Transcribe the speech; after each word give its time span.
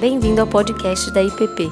Bem-vindo 0.00 0.40
ao 0.40 0.46
podcast 0.46 1.10
da 1.10 1.22
IPP. 1.22 1.68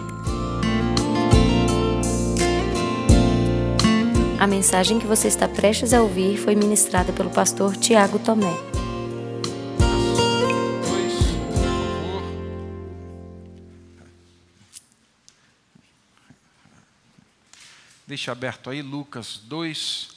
A 4.39 4.47
mensagem 4.47 4.99
que 4.99 5.07
você 5.07 5.29
está 5.29 5.49
prestes 5.49 5.95
a 5.95 6.03
ouvir 6.03 6.37
foi 6.37 6.55
ministrada 6.55 7.11
pelo 7.11 7.31
pastor 7.31 7.75
Tiago 7.75 8.19
Tomé. 8.19 8.53
Deixa 18.07 18.31
aberto 18.31 18.69
aí 18.69 18.83
Lucas 18.83 19.39
2. 19.39 20.11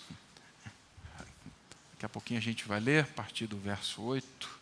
Daqui 1.93 2.05
a 2.05 2.09
pouquinho 2.09 2.41
a 2.41 2.43
gente 2.43 2.67
vai 2.67 2.81
ler, 2.81 3.05
a 3.05 3.15
partir 3.15 3.47
do 3.47 3.55
verso 3.55 4.01
8. 4.01 4.60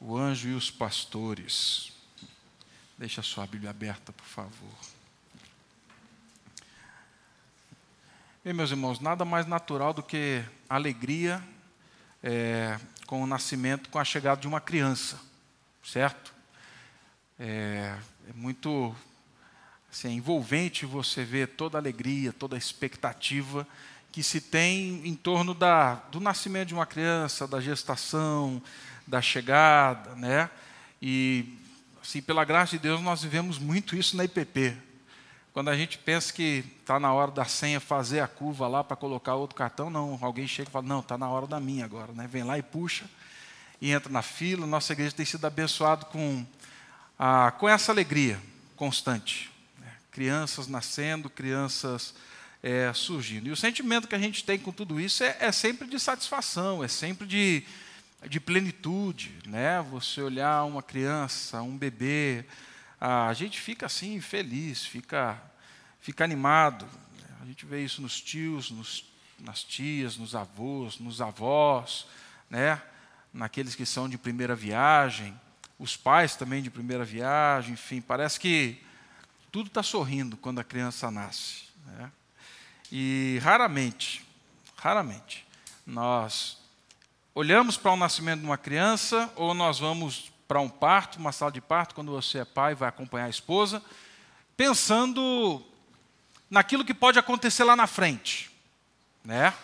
O 0.00 0.16
anjo 0.16 0.48
e 0.48 0.54
os 0.54 0.70
pastores. 0.70 1.92
Deixa 2.96 3.20
a 3.20 3.24
sua 3.24 3.46
Bíblia 3.46 3.68
aberta, 3.68 4.12
por 4.12 4.24
favor. 4.24 4.74
Bem, 8.42 8.54
meus 8.54 8.70
irmãos, 8.70 8.98
nada 8.98 9.26
mais 9.26 9.46
natural 9.46 9.92
do 9.92 10.02
que 10.02 10.42
alegria 10.66 11.46
é, 12.22 12.80
com 13.06 13.22
o 13.22 13.26
nascimento, 13.26 13.90
com 13.90 13.98
a 13.98 14.04
chegada 14.04 14.40
de 14.40 14.48
uma 14.48 14.60
criança, 14.60 15.20
certo? 15.84 16.32
É, 17.38 17.94
é 18.26 18.32
muito 18.34 18.96
assim, 19.92 20.08
é 20.08 20.12
envolvente 20.12 20.86
você 20.86 21.22
ver 21.22 21.48
toda 21.48 21.76
a 21.76 21.80
alegria, 21.80 22.32
toda 22.32 22.56
a 22.56 22.58
expectativa 22.58 23.66
que 24.10 24.22
se 24.22 24.40
tem 24.40 25.06
em 25.06 25.14
torno 25.14 25.52
da, 25.54 25.96
do 26.10 26.20
nascimento 26.20 26.68
de 26.68 26.74
uma 26.74 26.86
criança, 26.86 27.46
da 27.46 27.60
gestação, 27.60 28.62
da 29.10 29.20
chegada, 29.20 30.14
né? 30.14 30.48
E, 31.02 31.58
assim, 32.00 32.22
pela 32.22 32.44
graça 32.44 32.76
de 32.76 32.78
Deus, 32.78 33.00
nós 33.00 33.22
vivemos 33.22 33.58
muito 33.58 33.96
isso 33.96 34.16
na 34.16 34.24
IPP. 34.24 34.76
Quando 35.52 35.68
a 35.68 35.76
gente 35.76 35.98
pensa 35.98 36.32
que 36.32 36.64
está 36.80 37.00
na 37.00 37.12
hora 37.12 37.32
da 37.32 37.44
senha 37.44 37.80
fazer 37.80 38.20
a 38.20 38.28
curva 38.28 38.68
lá 38.68 38.84
para 38.84 38.96
colocar 38.96 39.34
outro 39.34 39.56
cartão, 39.56 39.90
não. 39.90 40.16
Alguém 40.22 40.46
chega 40.46 40.68
e 40.68 40.72
fala, 40.72 40.86
não, 40.86 41.00
está 41.00 41.18
na 41.18 41.28
hora 41.28 41.48
da 41.48 41.58
minha 41.58 41.84
agora. 41.84 42.12
Né? 42.12 42.28
Vem 42.30 42.44
lá 42.44 42.56
e 42.56 42.62
puxa, 42.62 43.04
e 43.80 43.90
entra 43.90 44.12
na 44.12 44.22
fila. 44.22 44.64
Nossa 44.64 44.92
igreja 44.92 45.12
tem 45.12 45.26
sido 45.26 45.44
abençoada 45.44 46.04
com, 46.04 46.46
a, 47.18 47.50
com 47.50 47.68
essa 47.68 47.90
alegria 47.90 48.40
constante. 48.76 49.50
Né? 49.80 49.92
Crianças 50.12 50.68
nascendo, 50.68 51.28
crianças 51.28 52.14
é, 52.62 52.92
surgindo. 52.94 53.48
E 53.48 53.50
o 53.50 53.56
sentimento 53.56 54.06
que 54.06 54.14
a 54.14 54.20
gente 54.20 54.44
tem 54.44 54.56
com 54.56 54.70
tudo 54.70 55.00
isso 55.00 55.24
é, 55.24 55.36
é 55.40 55.50
sempre 55.50 55.88
de 55.88 55.98
satisfação, 55.98 56.84
é 56.84 56.86
sempre 56.86 57.26
de, 57.26 57.64
de 58.28 58.40
plenitude. 58.40 59.38
Né? 59.46 59.80
Você 59.90 60.20
olhar 60.20 60.64
uma 60.64 60.82
criança, 60.82 61.62
um 61.62 61.76
bebê, 61.76 62.44
a 63.00 63.32
gente 63.32 63.60
fica 63.60 63.86
assim 63.86 64.20
feliz, 64.20 64.84
fica, 64.84 65.40
fica 66.00 66.24
animado. 66.24 66.86
A 67.40 67.46
gente 67.46 67.64
vê 67.64 67.82
isso 67.82 68.02
nos 68.02 68.20
tios, 68.20 68.70
nos, 68.70 69.04
nas 69.38 69.64
tias, 69.64 70.16
nos 70.16 70.34
avós, 70.34 70.98
nos 70.98 71.20
avós, 71.20 72.06
né? 72.48 72.80
naqueles 73.32 73.74
que 73.74 73.86
são 73.86 74.08
de 74.08 74.18
primeira 74.18 74.54
viagem, 74.54 75.38
os 75.78 75.96
pais 75.96 76.36
também 76.36 76.62
de 76.62 76.70
primeira 76.70 77.04
viagem, 77.04 77.72
enfim, 77.72 78.00
parece 78.00 78.38
que 78.38 78.82
tudo 79.50 79.68
está 79.68 79.82
sorrindo 79.82 80.36
quando 80.36 80.58
a 80.58 80.64
criança 80.64 81.10
nasce. 81.10 81.64
Né? 81.86 82.12
E 82.92 83.38
raramente, 83.42 84.26
raramente, 84.76 85.46
nós 85.86 86.59
olhamos 87.34 87.76
para 87.76 87.92
o 87.92 87.96
nascimento 87.96 88.40
de 88.40 88.46
uma 88.46 88.58
criança 88.58 89.32
ou 89.36 89.54
nós 89.54 89.78
vamos 89.78 90.32
para 90.48 90.60
um 90.60 90.68
parto, 90.68 91.18
uma 91.18 91.32
sala 91.32 91.52
de 91.52 91.60
parto, 91.60 91.94
quando 91.94 92.10
você 92.10 92.38
é 92.38 92.44
pai, 92.44 92.74
vai 92.74 92.88
acompanhar 92.88 93.26
a 93.26 93.30
esposa, 93.30 93.82
pensando 94.56 95.64
naquilo 96.50 96.84
que 96.84 96.92
pode 96.92 97.18
acontecer 97.18 97.62
lá 97.62 97.76
na 97.76 97.86
frente, 97.86 98.50
né? 99.24 99.54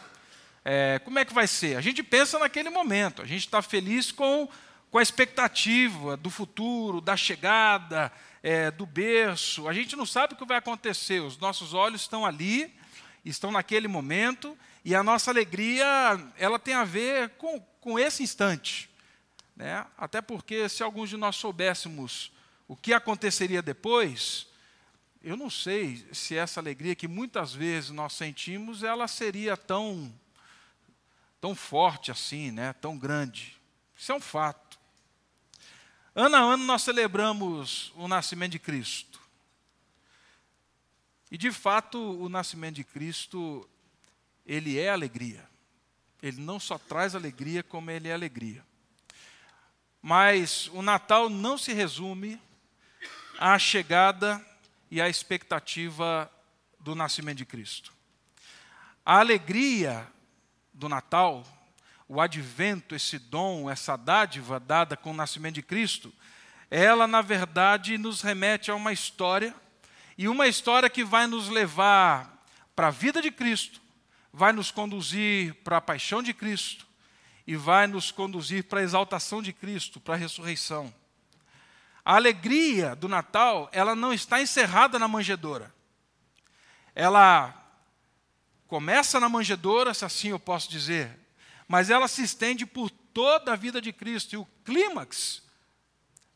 É, 0.64 1.00
como 1.04 1.18
é 1.18 1.24
que 1.24 1.34
vai 1.34 1.46
ser? 1.46 1.76
A 1.76 1.80
gente 1.80 2.02
pensa 2.02 2.38
naquele 2.38 2.70
momento, 2.70 3.22
a 3.22 3.26
gente 3.26 3.44
está 3.44 3.60
feliz 3.62 4.12
com, 4.12 4.48
com 4.90 4.98
a 4.98 5.02
expectativa 5.02 6.16
do 6.16 6.30
futuro, 6.30 7.00
da 7.00 7.16
chegada, 7.16 8.12
é, 8.42 8.70
do 8.70 8.86
berço. 8.86 9.68
A 9.68 9.72
gente 9.72 9.94
não 9.96 10.06
sabe 10.06 10.34
o 10.34 10.36
que 10.36 10.44
vai 10.44 10.58
acontecer, 10.58 11.20
os 11.20 11.36
nossos 11.38 11.74
olhos 11.74 12.02
estão 12.02 12.24
ali, 12.24 12.72
estão 13.24 13.50
naquele 13.50 13.88
momento, 13.88 14.56
e 14.86 14.94
a 14.94 15.02
nossa 15.02 15.32
alegria 15.32 15.84
ela 16.38 16.60
tem 16.60 16.72
a 16.72 16.84
ver 16.84 17.30
com, 17.30 17.58
com 17.80 17.98
esse 17.98 18.22
instante. 18.22 18.88
Né? 19.56 19.84
Até 19.98 20.22
porque, 20.22 20.68
se 20.68 20.80
alguns 20.80 21.10
de 21.10 21.16
nós 21.16 21.34
soubéssemos 21.34 22.30
o 22.68 22.76
que 22.76 22.92
aconteceria 22.92 23.60
depois, 23.60 24.46
eu 25.20 25.36
não 25.36 25.50
sei 25.50 26.06
se 26.12 26.36
essa 26.36 26.60
alegria 26.60 26.94
que 26.94 27.08
muitas 27.08 27.52
vezes 27.52 27.90
nós 27.90 28.12
sentimos, 28.12 28.84
ela 28.84 29.08
seria 29.08 29.56
tão, 29.56 30.14
tão 31.40 31.52
forte 31.52 32.12
assim, 32.12 32.52
né? 32.52 32.72
tão 32.74 32.96
grande. 32.96 33.60
Isso 33.96 34.12
é 34.12 34.14
um 34.14 34.20
fato. 34.20 34.78
Ano 36.14 36.36
a 36.36 36.38
ano 36.38 36.62
nós 36.62 36.82
celebramos 36.82 37.92
o 37.96 38.06
nascimento 38.06 38.52
de 38.52 38.60
Cristo. 38.60 39.20
E 41.28 41.36
de 41.36 41.50
fato, 41.50 41.98
o 41.98 42.28
nascimento 42.28 42.76
de 42.76 42.84
Cristo, 42.84 43.68
ele 44.46 44.78
é 44.78 44.90
alegria. 44.90 45.44
Ele 46.22 46.40
não 46.40 46.60
só 46.60 46.78
traz 46.78 47.14
alegria, 47.14 47.62
como 47.62 47.90
ele 47.90 48.08
é 48.08 48.14
alegria. 48.14 48.64
Mas 50.00 50.68
o 50.68 50.82
Natal 50.82 51.28
não 51.28 51.58
se 51.58 51.72
resume 51.72 52.40
à 53.38 53.58
chegada 53.58 54.44
e 54.90 55.00
à 55.00 55.08
expectativa 55.08 56.30
do 56.78 56.94
nascimento 56.94 57.38
de 57.38 57.44
Cristo. 57.44 57.92
A 59.04 59.18
alegria 59.18 60.06
do 60.72 60.88
Natal, 60.88 61.44
o 62.08 62.20
advento, 62.20 62.94
esse 62.94 63.18
dom, 63.18 63.68
essa 63.68 63.96
dádiva 63.96 64.60
dada 64.60 64.96
com 64.96 65.10
o 65.10 65.16
nascimento 65.16 65.56
de 65.56 65.62
Cristo, 65.62 66.12
ela, 66.70 67.06
na 67.06 67.20
verdade, 67.20 67.98
nos 67.98 68.20
remete 68.20 68.70
a 68.70 68.74
uma 68.74 68.92
história, 68.92 69.54
e 70.18 70.28
uma 70.28 70.48
história 70.48 70.88
que 70.88 71.04
vai 71.04 71.26
nos 71.26 71.48
levar 71.48 72.42
para 72.74 72.88
a 72.88 72.90
vida 72.90 73.20
de 73.20 73.30
Cristo, 73.30 73.80
vai 74.36 74.52
nos 74.52 74.70
conduzir 74.70 75.54
para 75.64 75.78
a 75.78 75.80
paixão 75.80 76.22
de 76.22 76.34
Cristo, 76.34 76.86
e 77.46 77.56
vai 77.56 77.86
nos 77.86 78.10
conduzir 78.10 78.64
para 78.64 78.80
a 78.80 78.82
exaltação 78.82 79.40
de 79.40 79.50
Cristo, 79.50 79.98
para 79.98 80.12
a 80.12 80.18
ressurreição. 80.18 80.92
A 82.04 82.16
alegria 82.16 82.94
do 82.94 83.08
Natal, 83.08 83.70
ela 83.72 83.94
não 83.94 84.12
está 84.12 84.38
encerrada 84.38 84.98
na 84.98 85.08
manjedoura. 85.08 85.74
Ela 86.94 87.54
começa 88.66 89.18
na 89.18 89.26
manjedoura, 89.26 89.94
se 89.94 90.04
assim 90.04 90.28
eu 90.28 90.38
posso 90.38 90.68
dizer, 90.68 91.18
mas 91.66 91.88
ela 91.88 92.06
se 92.06 92.22
estende 92.22 92.66
por 92.66 92.90
toda 92.90 93.54
a 93.54 93.56
vida 93.56 93.80
de 93.80 93.90
Cristo. 93.90 94.34
E 94.34 94.36
o 94.36 94.46
clímax 94.66 95.42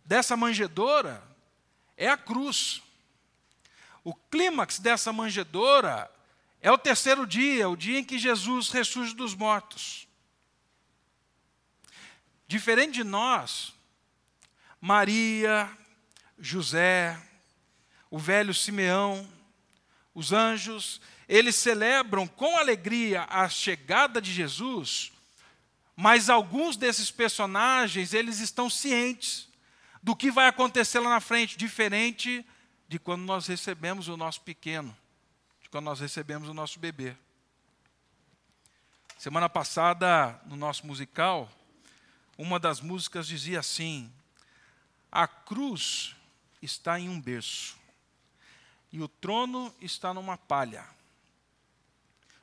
dessa 0.06 0.38
manjedoura 0.38 1.22
é 1.98 2.08
a 2.08 2.16
cruz. 2.16 2.80
O 4.02 4.14
clímax 4.14 4.78
dessa 4.78 5.12
manjedoura 5.12 6.10
é 6.60 6.70
o 6.70 6.78
terceiro 6.78 7.26
dia, 7.26 7.68
o 7.68 7.76
dia 7.76 7.98
em 7.98 8.04
que 8.04 8.18
Jesus 8.18 8.70
ressurge 8.70 9.14
dos 9.14 9.34
mortos. 9.34 10.06
Diferente 12.46 12.94
de 12.94 13.04
nós, 13.04 13.72
Maria, 14.80 15.70
José, 16.38 17.20
o 18.10 18.18
velho 18.18 18.52
Simeão, 18.52 19.28
os 20.14 20.32
anjos, 20.32 21.00
eles 21.28 21.54
celebram 21.54 22.26
com 22.26 22.58
alegria 22.58 23.26
a 23.30 23.48
chegada 23.48 24.20
de 24.20 24.32
Jesus, 24.32 25.12
mas 25.94 26.28
alguns 26.28 26.76
desses 26.76 27.10
personagens, 27.10 28.12
eles 28.12 28.40
estão 28.40 28.68
cientes 28.68 29.48
do 30.02 30.16
que 30.16 30.30
vai 30.30 30.48
acontecer 30.48 30.98
lá 30.98 31.10
na 31.10 31.20
frente, 31.20 31.56
diferente 31.56 32.44
de 32.88 32.98
quando 32.98 33.22
nós 33.22 33.46
recebemos 33.46 34.08
o 34.08 34.16
nosso 34.16 34.40
pequeno, 34.40 34.96
quando 35.70 35.84
nós 35.84 36.00
recebemos 36.00 36.48
o 36.48 36.54
nosso 36.54 36.78
bebê. 36.78 37.16
Semana 39.16 39.48
passada, 39.48 40.40
no 40.46 40.56
nosso 40.56 40.86
musical, 40.86 41.50
uma 42.36 42.58
das 42.58 42.80
músicas 42.80 43.26
dizia 43.26 43.60
assim: 43.60 44.12
A 45.12 45.28
cruz 45.28 46.16
está 46.62 46.98
em 46.98 47.08
um 47.08 47.20
berço, 47.20 47.78
e 48.90 49.00
o 49.00 49.08
trono 49.08 49.74
está 49.80 50.12
numa 50.12 50.36
palha. 50.36 50.86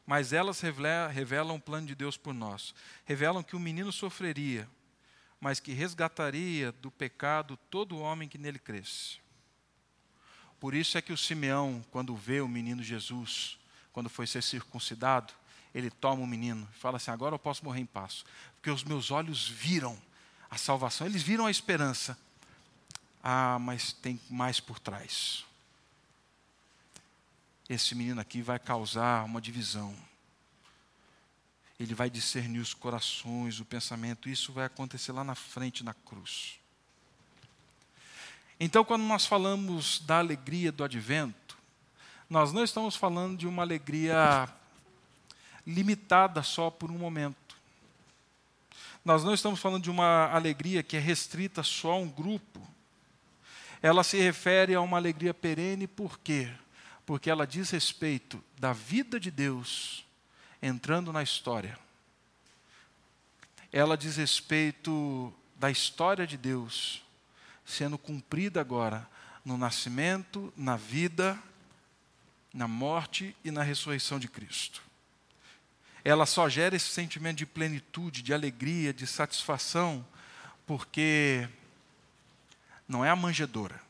Mas 0.06 0.32
elas 0.32 0.62
revelam 0.62 1.58
o 1.58 1.62
plano 1.62 1.86
de 1.86 1.94
Deus 1.94 2.16
por 2.16 2.34
nós. 2.34 2.74
Revelam 3.04 3.44
que 3.44 3.58
o 3.58 3.60
menino 3.60 3.92
sofreria, 3.92 4.70
mas 5.38 5.60
que 5.60 5.74
resgataria 5.74 6.72
do 6.72 6.90
pecado 6.90 7.58
todo 7.70 8.00
homem 8.00 8.30
que 8.30 8.38
nele 8.38 8.58
cresce. 8.58 9.20
Por 10.60 10.74
isso 10.74 10.98
é 10.98 11.02
que 11.02 11.14
o 11.14 11.18
Simeão, 11.18 11.84
quando 11.92 12.16
vê 12.16 12.42
o 12.42 12.48
menino 12.48 12.84
Jesus, 12.84 13.58
quando 13.94 14.10
foi 14.10 14.26
ser 14.26 14.42
circuncidado, 14.42 15.34
ele 15.74 15.90
toma 15.90 16.24
o 16.24 16.28
menino 16.28 16.68
e 16.76 16.80
fala 16.80 16.98
assim: 16.98 17.12
agora 17.12 17.36
eu 17.36 17.40
posso 17.40 17.64
morrer 17.64 17.82
em 17.82 17.86
paz, 17.86 18.26
porque 18.56 18.72
os 18.72 18.84
meus 18.84 19.12
olhos 19.12 19.48
viram 19.48 20.00
a 20.50 20.58
salvação, 20.58 21.06
eles 21.06 21.22
viram 21.22 21.46
a 21.46 21.52
esperança. 21.52 22.18
Ah, 23.24 23.60
mas 23.60 23.92
tem 23.92 24.20
mais 24.30 24.60
por 24.60 24.80
trás. 24.80 25.46
Esse 27.70 27.94
menino 27.94 28.22
aqui 28.22 28.42
vai 28.42 28.58
causar 28.58 29.26
uma 29.26 29.42
divisão. 29.42 29.96
Ele 31.80 31.94
vai 31.94 32.10
discernir 32.10 32.60
os 32.60 32.74
corações, 32.74 33.60
o 33.60 33.66
pensamento. 33.66 34.30
Isso 34.30 34.54
vai 34.54 34.66
acontecer 34.66 35.12
lá 35.12 35.24
na 35.24 35.36
frente, 35.36 35.84
na 35.84 35.94
cruz. 35.94 36.60
Então, 38.60 38.84
quando 38.84 39.04
nós 39.04 39.26
falamos 39.26 40.00
da 40.00 40.18
alegria 40.18 40.72
do 40.72 40.84
advento, 40.84 41.58
nós 42.30 42.52
não 42.52 42.64
estamos 42.64 42.96
falando 42.96 43.38
de 43.38 43.48
uma 43.48 43.62
alegria 43.62 44.50
limitada 45.66 46.42
só 46.42 46.70
por 46.72 46.90
um 46.90 46.98
momento. 46.98 47.56
Nós 49.06 49.24
não 49.24 49.34
estamos 49.34 49.60
falando 49.60 49.84
de 49.84 49.92
uma 49.92 50.28
alegria 50.32 50.82
que 50.82 50.98
é 50.98 51.00
restrita 51.00 51.62
só 51.62 51.92
a 51.92 51.98
um 51.98 52.10
grupo. 52.10 52.60
Ela 53.82 54.04
se 54.04 54.18
refere 54.18 54.74
a 54.74 54.82
uma 54.82 54.98
alegria 54.98 55.34
perene, 55.34 55.88
por 55.88 56.20
quê? 56.20 56.52
Porque 57.06 57.30
ela 57.30 57.46
diz 57.46 57.70
respeito 57.70 58.44
da 58.60 58.74
vida 58.74 59.20
de 59.20 59.30
Deus 59.30 60.04
entrando 60.62 61.14
na 61.14 61.22
história. 61.22 61.78
Ela 63.72 63.96
diz 63.96 64.18
respeito 64.18 65.32
da 65.56 65.70
história 65.70 66.26
de 66.26 66.38
Deus 66.38 67.04
sendo 67.68 68.00
cumprida 68.00 68.60
agora 68.60 69.08
no 69.46 69.60
nascimento, 69.60 70.52
na 70.58 70.76
vida, 70.76 71.38
na 72.52 72.68
morte 72.68 73.36
e 73.44 73.52
na 73.52 73.62
ressurreição 73.62 74.18
de 74.18 74.28
Cristo 74.28 74.88
ela 76.08 76.26
só 76.26 76.48
gera 76.48 76.74
esse 76.74 76.88
sentimento 76.88 77.40
de 77.40 77.46
plenitude, 77.46 78.22
de 78.22 78.34
alegria, 78.34 78.94
de 78.94 79.06
satisfação, 79.06 80.08
porque 80.66 81.50
não 82.88 83.04
é 83.04 83.10
a 83.10 83.16
manjedoura. 83.16 83.82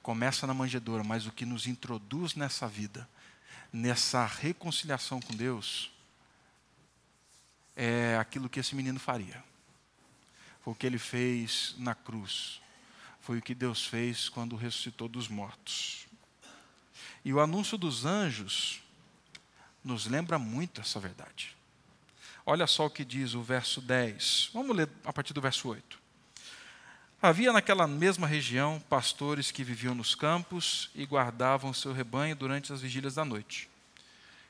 Começa 0.00 0.46
na 0.46 0.54
manjedoura, 0.54 1.02
mas 1.02 1.26
o 1.26 1.32
que 1.32 1.44
nos 1.44 1.66
introduz 1.66 2.36
nessa 2.36 2.68
vida, 2.68 3.08
nessa 3.72 4.24
reconciliação 4.24 5.20
com 5.20 5.34
Deus, 5.34 5.90
é 7.74 8.16
aquilo 8.16 8.48
que 8.48 8.60
esse 8.60 8.76
menino 8.76 9.00
faria. 9.00 9.42
O 10.68 10.74
que 10.74 10.86
ele 10.86 10.98
fez 10.98 11.74
na 11.78 11.94
cruz. 11.94 12.60
Foi 13.22 13.38
o 13.38 13.42
que 13.42 13.54
Deus 13.54 13.86
fez 13.86 14.28
quando 14.28 14.54
ressuscitou 14.54 15.08
dos 15.08 15.26
mortos. 15.26 16.06
E 17.24 17.32
o 17.32 17.40
anúncio 17.40 17.78
dos 17.78 18.04
anjos 18.04 18.82
nos 19.82 20.04
lembra 20.04 20.38
muito 20.38 20.82
essa 20.82 21.00
verdade. 21.00 21.56
Olha 22.44 22.66
só 22.66 22.84
o 22.84 22.90
que 22.90 23.02
diz 23.02 23.32
o 23.32 23.40
verso 23.40 23.80
10. 23.80 24.50
Vamos 24.52 24.76
ler 24.76 24.90
a 25.06 25.10
partir 25.10 25.32
do 25.32 25.40
verso 25.40 25.68
8. 25.68 25.98
Havia 27.22 27.50
naquela 27.50 27.86
mesma 27.86 28.26
região 28.26 28.78
pastores 28.90 29.50
que 29.50 29.64
viviam 29.64 29.94
nos 29.94 30.14
campos 30.14 30.90
e 30.94 31.06
guardavam 31.06 31.72
seu 31.72 31.94
rebanho 31.94 32.36
durante 32.36 32.74
as 32.74 32.82
vigílias 32.82 33.14
da 33.14 33.24
noite. 33.24 33.70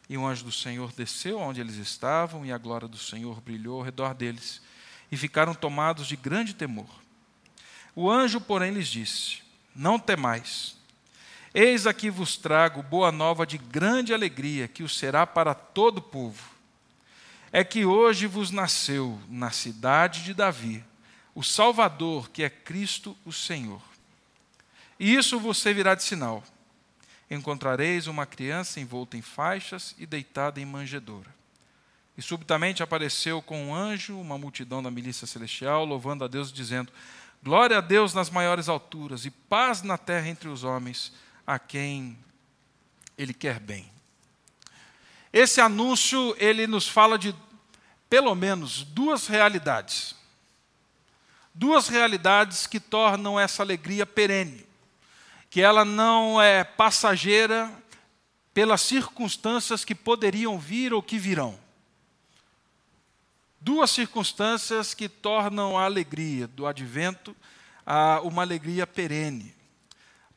E 0.08 0.18
o 0.18 0.26
anjo 0.26 0.44
do 0.44 0.52
Senhor 0.52 0.92
desceu 0.92 1.38
onde 1.38 1.60
eles 1.60 1.76
estavam, 1.76 2.44
e 2.44 2.50
a 2.50 2.58
glória 2.58 2.88
do 2.88 2.98
Senhor 2.98 3.40
brilhou 3.40 3.78
ao 3.78 3.84
redor 3.84 4.14
deles, 4.14 4.60
e 5.10 5.16
ficaram 5.16 5.54
tomados 5.54 6.06
de 6.06 6.16
grande 6.16 6.54
temor. 6.54 6.88
O 7.94 8.10
anjo, 8.10 8.40
porém, 8.40 8.72
lhes 8.72 8.88
disse: 8.88 9.42
Não 9.74 9.98
temais, 9.98 10.78
Eis 11.54 11.86
aqui 11.86 12.10
vos 12.10 12.36
trago 12.36 12.82
boa 12.82 13.10
nova 13.10 13.46
de 13.46 13.56
grande 13.56 14.12
alegria, 14.12 14.68
que 14.68 14.82
o 14.82 14.88
será 14.88 15.26
para 15.26 15.54
todo 15.54 15.98
o 15.98 16.02
povo. 16.02 16.50
É 17.50 17.64
que 17.64 17.84
hoje 17.84 18.26
vos 18.26 18.50
nasceu 18.50 19.18
na 19.28 19.50
cidade 19.50 20.22
de 20.22 20.34
Davi 20.34 20.84
o 21.34 21.42
Salvador, 21.42 22.30
que 22.30 22.42
é 22.42 22.50
Cristo 22.50 23.16
o 23.24 23.32
Senhor. 23.32 23.80
E 25.00 25.14
isso 25.14 25.38
vos 25.38 25.58
servirá 25.58 25.94
de 25.94 26.02
sinal. 26.02 26.44
Encontrareis 27.30 28.06
uma 28.06 28.26
criança 28.26 28.80
envolta 28.80 29.16
em 29.16 29.22
faixas 29.22 29.94
e 29.98 30.04
deitada 30.04 30.60
em 30.60 30.66
manjedoura. 30.66 31.37
E 32.18 32.22
subitamente 32.22 32.82
apareceu 32.82 33.40
com 33.40 33.68
um 33.68 33.72
anjo 33.72 34.18
uma 34.18 34.36
multidão 34.36 34.82
da 34.82 34.90
milícia 34.90 35.24
celestial, 35.24 35.84
louvando 35.84 36.24
a 36.24 36.28
Deus, 36.28 36.52
dizendo: 36.52 36.92
Glória 37.40 37.78
a 37.78 37.80
Deus 37.80 38.12
nas 38.12 38.28
maiores 38.28 38.68
alturas 38.68 39.24
e 39.24 39.30
paz 39.30 39.82
na 39.82 39.96
terra 39.96 40.26
entre 40.26 40.48
os 40.48 40.64
homens 40.64 41.12
a 41.46 41.60
quem 41.60 42.18
ele 43.16 43.32
quer 43.32 43.60
bem. 43.60 43.88
Esse 45.32 45.60
anúncio 45.60 46.34
ele 46.40 46.66
nos 46.66 46.88
fala 46.88 47.16
de 47.16 47.32
pelo 48.10 48.34
menos 48.34 48.82
duas 48.82 49.28
realidades. 49.28 50.16
Duas 51.54 51.86
realidades 51.86 52.66
que 52.66 52.80
tornam 52.80 53.38
essa 53.38 53.62
alegria 53.62 54.04
perene, 54.04 54.66
que 55.48 55.60
ela 55.60 55.84
não 55.84 56.42
é 56.42 56.64
passageira 56.64 57.72
pelas 58.52 58.80
circunstâncias 58.80 59.84
que 59.84 59.94
poderiam 59.94 60.58
vir 60.58 60.92
ou 60.92 61.00
que 61.00 61.16
virão. 61.16 61.67
Duas 63.60 63.90
circunstâncias 63.90 64.94
que 64.94 65.08
tornam 65.08 65.76
a 65.76 65.84
alegria 65.84 66.46
do 66.46 66.66
advento 66.66 67.36
uma 68.22 68.42
alegria 68.42 68.86
perene 68.86 69.56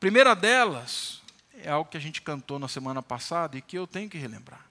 primeira 0.01 0.33
delas 0.33 1.21
é 1.53 1.69
algo 1.69 1.89
que 1.89 1.95
a 1.95 1.99
gente 1.99 2.23
cantou 2.23 2.57
na 2.57 2.67
semana 2.67 3.03
passada 3.03 3.55
e 3.55 3.61
que 3.61 3.77
eu 3.77 3.85
tenho 3.85 4.09
que 4.09 4.17
relembrar. 4.17 4.65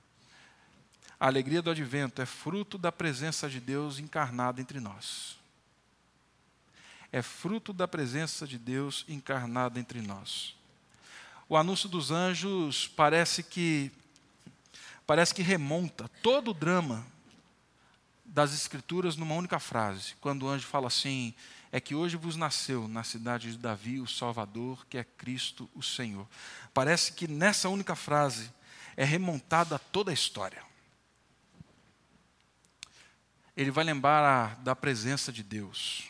A 1.20 1.26
alegria 1.26 1.62
do 1.62 1.70
advento 1.70 2.20
é 2.20 2.26
fruto 2.26 2.76
da 2.76 2.91
presença 2.91 3.49
de 3.49 3.61
Deus 3.61 4.00
encarnada 4.00 4.61
entre 4.61 4.81
nós. 4.81 5.38
É 7.12 7.23
fruto 7.23 7.73
da 7.73 7.87
presença 7.87 8.44
de 8.44 8.58
Deus 8.58 9.05
encarnada 9.06 9.79
entre 9.79 10.03
nós. 10.03 10.56
O 11.49 11.56
anúncio 11.56 11.88
dos 11.88 12.11
anjos 12.11 12.88
parece 12.88 13.44
que 13.44 13.93
parece 15.06 15.32
que 15.32 15.43
remonta 15.43 16.08
todo 16.23 16.50
o 16.50 16.55
drama 16.55 17.06
das 18.31 18.55
escrituras 18.55 19.17
numa 19.17 19.35
única 19.35 19.59
frase, 19.59 20.15
quando 20.21 20.44
o 20.44 20.49
anjo 20.49 20.67
fala 20.67 20.87
assim: 20.87 21.35
é 21.73 21.81
que 21.81 21.94
hoje 21.94 22.17
vos 22.17 22.37
nasceu 22.37 22.87
na 22.87 23.03
cidade 23.03 23.53
de 23.53 23.59
Davi 23.59 24.00
o 24.00 24.06
Salvador, 24.06 24.87
que 24.87 24.97
é 24.97 25.05
Cristo 25.05 25.69
o 25.75 25.82
Senhor. 25.82 26.27
Parece 26.73 27.12
que 27.12 27.27
nessa 27.27 27.69
única 27.69 27.94
frase 27.97 28.50
é 28.97 29.05
remontada 29.05 29.79
toda 29.79 30.11
a 30.11 30.15
história. 30.15 30.62
Ele 33.56 33.71
vai 33.71 33.85
lembrar 33.85 34.56
da 34.62 34.75
presença 34.75 35.32
de 35.32 35.43
Deus. 35.43 36.05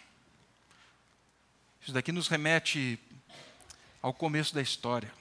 Isso 1.81 1.93
daqui 1.93 2.13
nos 2.13 2.29
remete 2.29 2.99
ao 4.03 4.13
começo 4.13 4.55
da 4.55 4.61
história. 4.61 5.13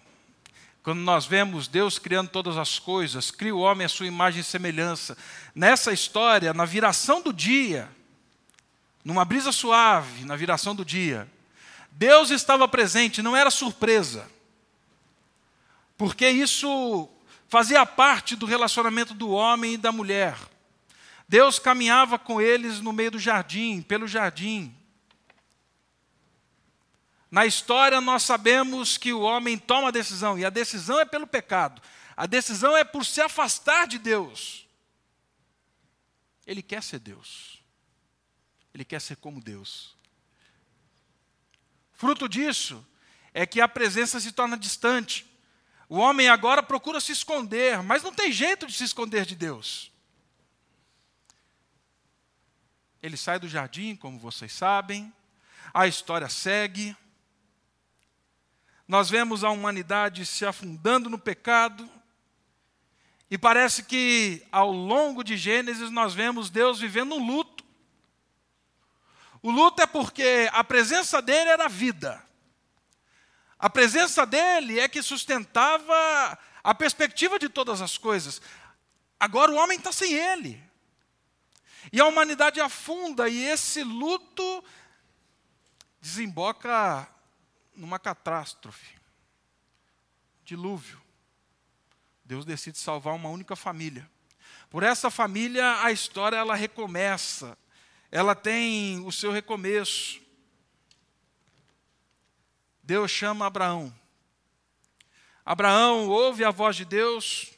Quando 0.89 1.01
nós 1.01 1.27
vemos 1.27 1.67
Deus 1.67 2.00
criando 2.00 2.29
todas 2.29 2.58
as 2.58 2.79
coisas, 2.79 3.29
cria 3.29 3.55
o 3.55 3.60
homem 3.60 3.86
à 3.86 3.88
sua 3.88 4.08
imagem 4.08 4.41
e 4.41 4.43
semelhança. 4.43 5.15
Nessa 5.53 5.93
história, 5.93 6.51
na 6.51 6.65
viração 6.65 7.22
do 7.22 7.31
dia, 7.31 7.88
numa 9.05 9.24
brisa 9.24 9.51
suave, 9.51 10.25
na 10.25 10.36
viração 10.36 10.74
do 10.74 10.84
dia, 10.84 11.29
Deus 11.91 12.31
estava 12.31 12.67
presente, 12.67 13.22
não 13.22 13.38
era 13.38 13.51
surpresa, 13.51 14.27
porque 15.96 16.27
isso 16.27 17.08
fazia 17.48 17.86
parte 17.86 18.36
do 18.36 18.48
relacionamento 18.48 19.13
do 19.13 19.29
homem 19.29 19.75
e 19.75 19.77
da 19.77 19.91
mulher. 19.91 20.36
Deus 21.27 21.60
caminhava 21.60 22.17
com 22.17 22.41
eles 22.41 22.81
no 22.81 22.91
meio 22.91 23.12
do 23.12 23.19
jardim, 23.19 23.84
pelo 23.84 24.08
jardim. 24.08 24.75
Na 27.29 27.45
história, 27.45 28.01
nós 28.01 28.24
sabemos 28.24 28.98
que 28.98 29.13
o 29.13 29.21
homem 29.21 29.57
toma 29.57 29.89
a 29.89 29.91
decisão, 29.91 30.38
e 30.38 30.45
a 30.45 30.50
decisão 30.50 31.00
é 31.00 31.05
pelo 31.05 31.27
pecado, 31.27 31.81
a 32.17 32.25
decisão 32.25 32.75
é 32.75 32.83
por 32.83 33.05
se 33.05 33.21
afastar 33.21 33.88
de 33.88 34.00
Deus. 34.00 34.67
Ele 36.45 36.63
quer 36.63 36.81
ser 36.81 37.00
Deus. 37.00 37.62
Ele 38.74 38.83
quer 38.83 39.00
ser 39.00 39.17
como 39.17 39.41
Deus. 39.41 39.95
Fruto 41.93 42.27
disso 42.27 42.86
é 43.33 43.45
que 43.45 43.62
a 43.62 43.67
presença 43.67 44.19
se 44.19 44.31
torna 44.31 44.57
distante. 44.57 45.29
O 45.88 45.98
homem 45.98 46.29
agora 46.29 46.63
procura 46.63 47.00
se 47.00 47.12
esconder, 47.12 47.83
mas 47.83 48.03
não 48.03 48.13
tem 48.13 48.31
jeito 48.31 48.65
de 48.65 48.74
se 48.74 48.83
esconder 48.83 49.25
de 49.25 49.36
Deus. 49.36 49.91
Ele 53.01 53.15
sai 53.15 53.39
do 53.39 53.48
jardim, 53.48 53.95
como 53.95 54.19
vocês 54.19 54.51
sabem, 54.51 55.13
a 55.74 55.88
história 55.88 56.29
segue. 56.29 56.95
Nós 58.89 59.08
vemos 59.08 59.43
a 59.43 59.51
humanidade 59.51 60.25
se 60.25 60.43
afundando 60.43 61.12
no 61.12 61.19
pecado, 61.19 61.88
e 63.29 63.38
parece 63.38 63.84
que 63.84 64.43
ao 64.51 64.72
longo 64.72 65.24
de 65.24 65.38
Gênesis 65.38 65.91
nós 65.91 66.15
vemos 66.15 66.50
Deus 66.50 66.79
vivendo 66.79 67.13
um 67.13 67.24
luto. 67.24 67.63
O 69.43 69.51
luto 69.51 69.84
é 69.84 69.86
porque 69.86 70.50
a 70.51 70.63
presença 70.63 71.22
dele 71.22 71.51
era 71.51 71.69
vida. 71.69 72.19
A 73.60 73.69
presença 73.69 74.25
dele 74.25 74.79
é 74.79 74.89
que 74.89 75.03
sustentava 75.03 76.39
a 76.63 76.74
perspectiva 76.74 77.38
de 77.38 77.48
todas 77.48 77.84
as 77.84 77.96
coisas. 77.96 78.41
Agora 79.19 79.51
o 79.51 79.58
homem 79.58 79.77
está 79.77 79.91
sem 79.91 80.12
ele. 80.13 80.60
E 81.93 82.01
a 82.01 82.08
humanidade 82.08 82.60
afunda, 82.60 83.29
e 83.29 83.46
esse 83.46 83.84
luto 83.84 84.63
desemboca 86.01 87.08
numa 87.79 87.98
catástrofe 87.98 89.00
dilúvio. 90.43 91.00
Deus 92.25 92.43
decide 92.43 92.77
salvar 92.77 93.13
uma 93.13 93.29
única 93.29 93.55
família. 93.55 94.09
Por 94.69 94.83
essa 94.83 95.12
família, 95.12 95.83
a 95.83 95.91
história 95.91 96.38
ela 96.38 96.55
recomeça. 96.55 97.57
Ela 98.12 98.36
tem 98.36 99.00
o 99.05 99.12
seu 99.12 99.31
recomeço. 99.31 100.19
Deus 102.81 103.12
chama 103.12 103.45
Abraão. 103.45 103.93
Abraão 105.45 106.07
ouve 106.09 106.43
a 106.43 106.51
voz 106.51 106.75
de 106.75 106.86
Deus, 106.86 107.51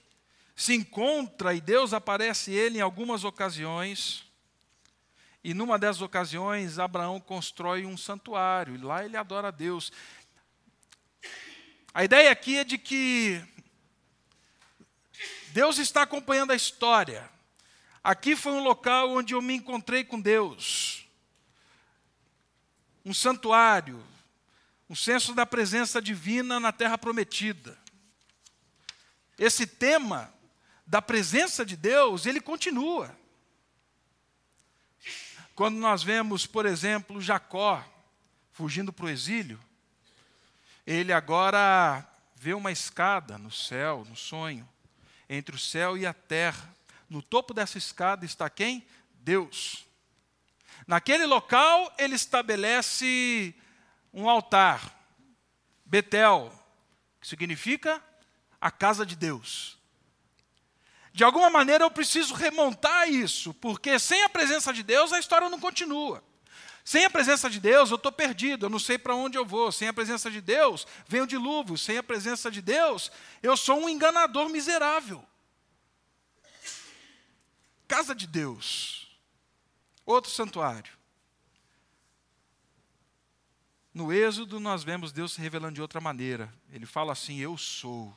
se 0.56 0.74
encontra 0.74 1.54
e 1.54 1.60
Deus 1.60 1.94
aparece 1.94 2.52
ele 2.52 2.78
em 2.78 2.82
algumas 2.82 3.24
ocasiões. 3.24 4.31
E 5.44 5.54
numa 5.54 5.80
dessas 5.80 6.02
ocasiões, 6.02 6.78
Abraão 6.78 7.20
constrói 7.20 7.86
um 7.86 7.98
santuário, 7.98 8.76
e 8.76 8.78
lá 8.78 9.04
ele 9.04 9.18
adora 9.18 9.48
a 9.48 9.52
Deus. 9.52 9.92
A 11.94 12.04
ideia 12.04 12.32
aqui 12.32 12.58
é 12.58 12.64
de 12.64 12.78
que 12.78 13.44
Deus 15.48 15.78
está 15.80 16.04
acompanhando 16.04 16.52
a 16.52 16.56
história. 16.56 17.30
Aqui 18.04 18.36
foi 18.36 18.52
um 18.54 18.64
local 18.64 19.12
onde 19.12 19.34
eu 19.34 19.42
me 19.42 19.56
encontrei 19.56 20.04
com 20.04 20.20
Deus. 20.20 21.06
Um 23.04 23.14
santuário, 23.14 24.02
um 24.90 24.96
senso 24.96 25.34
da 25.34 25.46
presença 25.46 26.02
divina 26.02 26.60
na 26.60 26.72
terra 26.72 26.98
prometida. 26.98 27.78
Esse 29.38 29.66
tema 29.66 30.32
da 30.86 31.02
presença 31.02 31.66
de 31.66 31.76
Deus, 31.76 32.26
ele 32.26 32.40
continua. 32.40 33.16
Quando 35.62 35.78
nós 35.78 36.02
vemos, 36.02 36.48
por 36.48 36.66
exemplo, 36.66 37.22
Jacó 37.22 37.86
fugindo 38.52 38.92
para 38.92 39.06
o 39.06 39.10
exílio, 39.10 39.60
ele 40.88 41.14
agora 41.14 42.04
vê 42.36 42.56
uma 42.56 42.72
escada 42.72 43.38
no 43.38 43.52
céu, 43.52 44.04
no 44.10 44.16
sonho, 44.16 44.68
entre 45.30 45.56
o 45.56 45.60
céu 45.60 45.96
e 45.96 46.04
a 46.04 46.16
terra. 46.16 46.68
No 47.08 47.22
topo 47.22 47.54
dessa 47.54 47.78
escada 47.78 48.26
está 48.26 48.50
quem? 48.50 48.84
Deus. 49.20 49.86
Naquele 50.88 51.28
local, 51.28 51.94
ele 52.00 52.16
estabelece 52.16 53.54
um 54.12 54.28
altar, 54.28 55.00
Betel, 55.86 56.52
que 57.20 57.28
significa 57.28 58.04
a 58.60 58.72
casa 58.72 59.06
de 59.06 59.16
Deus. 59.16 59.78
De 61.14 61.24
alguma 61.24 61.50
maneira 61.50 61.84
eu 61.84 61.92
preciso 61.92 62.34
remontar 62.34 63.10
isso, 63.10 63.54
porque 63.56 64.00
sem 64.00 64.24
a 64.24 64.30
presença 64.30 64.72
de 64.72 64.82
Deus 64.82 65.12
a 65.12 65.20
história 65.20 65.50
não 65.50 65.60
continua. 65.60 66.24
Sem 66.84 67.06
a 67.06 67.10
presença 67.10 67.50
de 67.50 67.60
Deus 67.60 67.92
eu 67.92 67.98
estou 67.98 68.12
perdido, 68.12 68.66
eu 68.66 68.70
não 68.70 68.80
sei 68.80 68.98
para 68.98 69.16
onde 69.16 69.38
eu 69.38 69.46
vou. 69.46 69.72
Sem 69.72 69.88
a 69.88 69.94
presença 69.94 70.32
de 70.32 70.42
Deus 70.42 70.88
vem 71.08 71.22
o 71.22 71.28
dilúvio. 71.28 71.78
Sem 71.78 71.98
a 71.98 72.04
presença 72.04 72.50
de 72.50 72.62
Deus 72.62 73.12
eu 73.44 73.56
sou 73.58 73.80
um 73.80 73.90
enganador 73.90 74.50
miserável. 74.50 75.24
Casa 77.88 78.16
de 78.16 78.26
Deus, 78.26 79.08
outro 80.06 80.32
santuário. 80.32 80.94
No 83.94 84.14
Êxodo, 84.14 84.62
nós 84.62 84.82
vemos 84.82 85.12
Deus 85.12 85.34
se 85.34 85.42
revelando 85.42 85.76
de 85.76 85.82
outra 85.82 86.00
maneira. 86.00 86.52
Ele 86.72 86.86
fala 86.86 87.12
assim: 87.12 87.40
Eu 87.40 87.58
sou 87.58 88.16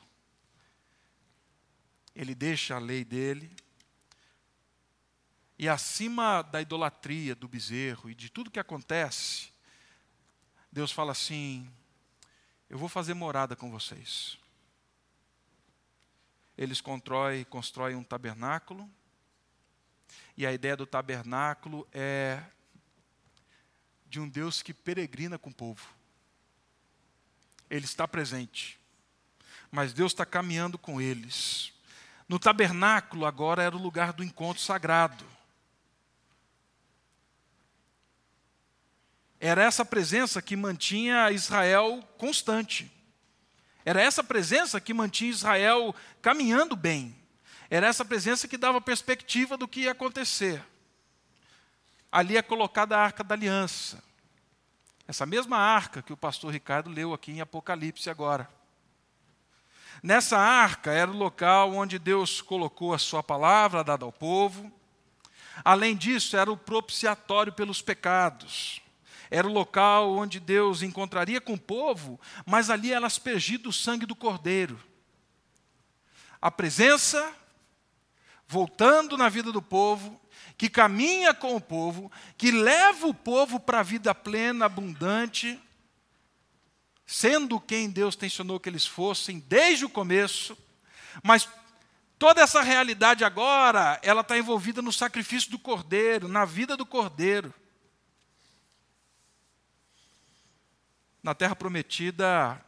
ele 2.15 2.33
deixa 2.33 2.75
a 2.75 2.79
lei 2.79 3.03
dele. 3.03 3.51
E 5.57 5.67
acima 5.67 6.41
da 6.41 6.61
idolatria, 6.61 7.35
do 7.35 7.47
bezerro 7.47 8.09
e 8.09 8.15
de 8.15 8.29
tudo 8.29 8.51
que 8.51 8.59
acontece, 8.59 9.49
Deus 10.71 10.91
fala 10.91 11.11
assim: 11.11 11.69
Eu 12.69 12.77
vou 12.77 12.89
fazer 12.89 13.13
morada 13.13 13.55
com 13.55 13.69
vocês. 13.69 14.37
Eles 16.57 16.79
constroem, 16.79 17.43
constroem 17.43 17.95
um 17.95 18.03
tabernáculo, 18.03 18.89
e 20.37 20.45
a 20.45 20.53
ideia 20.53 20.77
do 20.77 20.85
tabernáculo 20.85 21.87
é 21.91 22.41
de 24.07 24.19
um 24.21 24.29
Deus 24.29 24.61
que 24.61 24.73
peregrina 24.73 25.37
com 25.37 25.49
o 25.49 25.53
povo. 25.53 25.93
Ele 27.69 27.83
está 27.83 28.07
presente, 28.07 28.79
mas 29.69 29.91
Deus 29.91 30.13
está 30.13 30.25
caminhando 30.25 30.77
com 30.77 31.01
eles. 31.01 31.74
No 32.27 32.39
tabernáculo, 32.39 33.25
agora 33.25 33.61
era 33.61 33.75
o 33.75 33.81
lugar 33.81 34.11
do 34.13 34.23
encontro 34.23 34.61
sagrado. 34.61 35.25
Era 39.39 39.63
essa 39.63 39.85
presença 39.85 40.41
que 40.41 40.55
mantinha 40.55 41.29
Israel 41.31 42.03
constante. 42.17 42.91
Era 43.83 44.01
essa 44.01 44.23
presença 44.23 44.81
que 44.81 44.93
mantinha 44.93 45.29
Israel 45.29 45.93
caminhando 46.21 46.75
bem. 46.75 47.15
Era 47.69 47.87
essa 47.87 48.03
presença 48.03 48.47
que 48.47 48.57
dava 48.57 48.81
perspectiva 48.81 49.55
do 49.55 49.67
que 49.67 49.81
ia 49.81 49.91
acontecer. 49.91 50.63
Ali 52.11 52.37
é 52.37 52.41
colocada 52.41 52.97
a 52.97 53.03
arca 53.03 53.23
da 53.23 53.35
aliança. 53.35 54.03
Essa 55.07 55.25
mesma 55.25 55.57
arca 55.57 56.01
que 56.01 56.13
o 56.13 56.17
pastor 56.17 56.51
Ricardo 56.51 56.89
leu 56.89 57.13
aqui 57.13 57.31
em 57.31 57.41
Apocalipse 57.41 58.09
agora. 58.09 58.49
Nessa 60.01 60.37
arca 60.37 60.91
era 60.91 61.09
o 61.09 61.17
local 61.17 61.73
onde 61.73 61.97
Deus 61.97 62.41
colocou 62.41 62.93
a 62.93 62.97
sua 62.97 63.23
palavra 63.23 63.83
dada 63.83 64.05
ao 64.05 64.11
povo. 64.11 64.71
Além 65.63 65.95
disso, 65.95 66.35
era 66.37 66.51
o 66.51 66.57
propiciatório 66.57 67.53
pelos 67.53 67.81
pecados. 67.81 68.81
Era 69.31 69.47
o 69.47 69.51
local 69.51 70.15
onde 70.15 70.39
Deus 70.39 70.81
encontraria 70.81 71.41
com 71.41 71.53
o 71.53 71.59
povo, 71.59 72.19
mas 72.45 72.69
ali 72.69 72.91
era 72.93 73.07
aspergido 73.07 73.69
o 73.69 73.73
sangue 73.73 74.05
do 74.05 74.15
cordeiro. 74.15 74.79
A 76.41 76.51
presença 76.51 77.33
voltando 78.47 79.17
na 79.17 79.29
vida 79.29 79.51
do 79.51 79.61
povo, 79.61 80.19
que 80.57 80.69
caminha 80.69 81.33
com 81.33 81.55
o 81.55 81.61
povo, 81.61 82.11
que 82.37 82.51
leva 82.51 83.07
o 83.07 83.13
povo 83.13 83.59
para 83.59 83.79
a 83.79 83.83
vida 83.83 84.13
plena, 84.13 84.65
abundante, 84.65 85.59
sendo 87.05 87.59
quem 87.59 87.89
Deus 87.89 88.15
tensionou 88.15 88.59
que 88.59 88.67
eles 88.67 88.85
fossem 88.85 89.39
desde 89.39 89.85
o 89.85 89.89
começo, 89.89 90.57
mas 91.23 91.47
toda 92.17 92.41
essa 92.41 92.61
realidade 92.61 93.23
agora, 93.23 93.99
ela 94.01 94.21
está 94.21 94.37
envolvida 94.37 94.81
no 94.81 94.91
sacrifício 94.91 95.51
do 95.51 95.59
cordeiro, 95.59 96.27
na 96.27 96.45
vida 96.45 96.75
do 96.75 96.85
cordeiro. 96.85 97.53
Na 101.21 101.35
terra 101.35 101.55
prometida, 101.55 102.63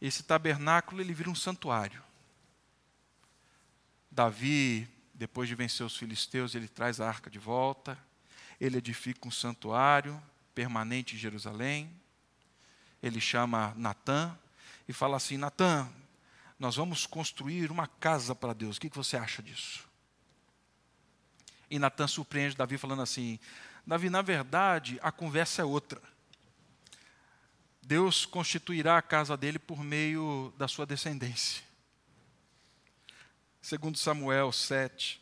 esse 0.00 0.22
tabernáculo 0.22 1.00
ele 1.00 1.12
vira 1.12 1.30
um 1.30 1.34
santuário. 1.34 2.02
Davi, 4.10 4.88
depois 5.14 5.48
de 5.48 5.54
vencer 5.54 5.84
os 5.84 5.96
filisteus, 5.96 6.54
ele 6.54 6.66
traz 6.68 7.00
a 7.00 7.08
arca 7.08 7.30
de 7.30 7.38
volta, 7.38 7.98
ele 8.60 8.78
edifica 8.78 9.26
um 9.26 9.30
santuário 9.30 10.20
permanente 10.54 11.14
em 11.14 11.18
Jerusalém 11.18 12.00
ele 13.02 13.20
chama 13.20 13.74
Natã 13.76 14.36
e 14.88 14.92
fala 14.92 15.16
assim: 15.16 15.36
Natã, 15.36 15.88
nós 16.58 16.76
vamos 16.76 17.06
construir 17.06 17.70
uma 17.70 17.86
casa 17.86 18.34
para 18.34 18.52
Deus, 18.52 18.76
o 18.76 18.80
que 18.80 18.88
você 18.88 19.16
acha 19.16 19.42
disso? 19.42 19.88
E 21.70 21.78
Natã 21.78 22.06
surpreende 22.06 22.56
Davi 22.56 22.76
falando 22.76 23.02
assim: 23.02 23.38
Davi, 23.86 24.10
na 24.10 24.22
verdade, 24.22 24.98
a 25.02 25.10
conversa 25.10 25.62
é 25.62 25.64
outra. 25.64 26.00
Deus 27.82 28.24
constituirá 28.26 28.98
a 28.98 29.02
casa 29.02 29.36
dele 29.36 29.58
por 29.58 29.82
meio 29.82 30.52
da 30.56 30.68
sua 30.68 30.86
descendência. 30.86 31.62
Segundo 33.60 33.98
Samuel 33.98 34.52
7, 34.52 35.20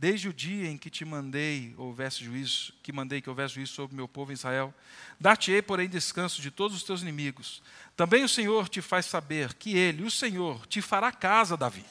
Desde 0.00 0.30
o 0.30 0.32
dia 0.32 0.66
em 0.66 0.78
que 0.78 0.88
te 0.88 1.04
mandei 1.04 1.74
houvesse 1.76 2.24
juízo, 2.24 2.72
que 2.82 2.90
mandei 2.90 3.20
que 3.20 3.28
houvesse 3.28 3.56
juízo 3.56 3.74
sobre 3.74 3.92
o 3.92 3.96
meu 3.98 4.08
povo 4.08 4.32
Israel, 4.32 4.72
dar-te-ei, 5.20 5.60
porém, 5.60 5.90
descanso 5.90 6.40
de 6.40 6.50
todos 6.50 6.74
os 6.74 6.82
teus 6.82 7.02
inimigos. 7.02 7.62
Também 7.94 8.24
o 8.24 8.28
Senhor 8.28 8.66
te 8.66 8.80
faz 8.80 9.04
saber 9.04 9.52
que 9.52 9.76
Ele, 9.76 10.02
o 10.02 10.10
Senhor, 10.10 10.66
te 10.68 10.80
fará 10.80 11.12
casa, 11.12 11.54
Davi. 11.54 11.84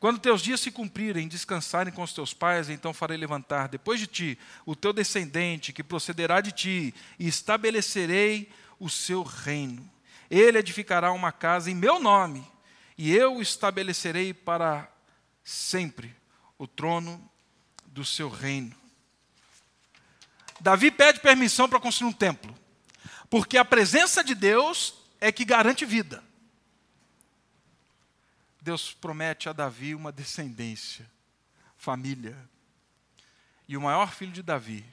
Quando 0.00 0.18
teus 0.18 0.42
dias 0.42 0.58
se 0.58 0.72
cumprirem, 0.72 1.28
descansarem 1.28 1.92
com 1.92 2.02
os 2.02 2.12
teus 2.12 2.34
pais, 2.34 2.68
então 2.68 2.92
farei 2.92 3.16
levantar 3.16 3.68
depois 3.68 4.00
de 4.00 4.08
ti 4.08 4.38
o 4.66 4.74
teu 4.74 4.92
descendente, 4.92 5.72
que 5.72 5.84
procederá 5.84 6.40
de 6.40 6.50
ti, 6.50 6.92
e 7.16 7.28
estabelecerei 7.28 8.50
o 8.76 8.90
seu 8.90 9.22
reino. 9.22 9.88
Ele 10.28 10.58
edificará 10.58 11.12
uma 11.12 11.30
casa 11.30 11.70
em 11.70 11.76
meu 11.76 12.00
nome, 12.00 12.44
e 12.96 13.14
eu 13.14 13.36
o 13.36 13.40
estabelecerei 13.40 14.34
para 14.34 14.92
sempre 15.44 16.17
o 16.58 16.66
trono 16.66 17.30
do 17.86 18.04
seu 18.04 18.28
reino. 18.28 18.76
Davi 20.60 20.90
pede 20.90 21.20
permissão 21.20 21.68
para 21.68 21.80
construir 21.80 22.08
um 22.08 22.12
templo, 22.12 22.54
porque 23.30 23.56
a 23.56 23.64
presença 23.64 24.24
de 24.24 24.34
Deus 24.34 24.94
é 25.20 25.30
que 25.30 25.44
garante 25.44 25.84
vida. 25.84 26.22
Deus 28.60 28.92
promete 28.92 29.48
a 29.48 29.52
Davi 29.52 29.94
uma 29.94 30.12
descendência, 30.12 31.08
família. 31.76 32.36
E 33.68 33.76
o 33.76 33.80
maior 33.80 34.12
filho 34.12 34.32
de 34.32 34.42
Davi, 34.42 34.84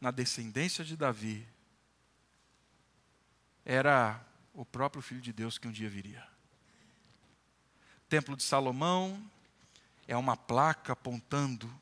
na 0.00 0.10
descendência 0.10 0.84
de 0.84 0.96
Davi, 0.96 1.46
era 3.64 4.24
o 4.54 4.64
próprio 4.64 5.02
Filho 5.02 5.20
de 5.20 5.32
Deus 5.32 5.58
que 5.58 5.68
um 5.68 5.72
dia 5.72 5.88
viria. 5.88 6.26
Templo 8.08 8.36
de 8.36 8.42
Salomão 8.42 9.22
é 10.10 10.16
uma 10.16 10.36
placa 10.36 10.92
apontando 10.92 11.72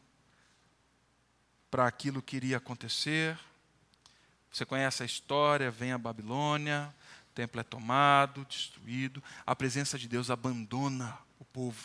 para 1.70 1.86
aquilo 1.86 2.20
que 2.20 2.36
iria 2.36 2.58
acontecer. 2.58 3.38
Você 4.52 4.66
conhece 4.66 5.02
a 5.02 5.06
história, 5.06 5.70
vem 5.70 5.92
a 5.92 5.98
Babilônia, 5.98 6.94
o 7.30 7.34
templo 7.34 7.58
é 7.58 7.64
tomado, 7.64 8.44
destruído, 8.44 9.24
a 9.46 9.56
presença 9.56 9.98
de 9.98 10.06
Deus 10.06 10.30
abandona 10.30 11.16
o 11.38 11.44
povo. 11.46 11.82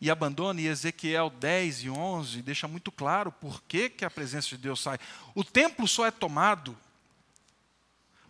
E 0.00 0.10
abandona, 0.10 0.60
e 0.60 0.66
Ezequiel 0.66 1.30
10 1.30 1.84
e 1.84 1.90
11 1.90 2.42
deixa 2.42 2.66
muito 2.66 2.90
claro 2.90 3.30
por 3.30 3.62
que, 3.62 3.88
que 3.88 4.04
a 4.04 4.10
presença 4.10 4.48
de 4.48 4.56
Deus 4.56 4.80
sai. 4.80 4.98
O 5.36 5.44
templo 5.44 5.86
só 5.86 6.04
é 6.04 6.10
tomado 6.10 6.76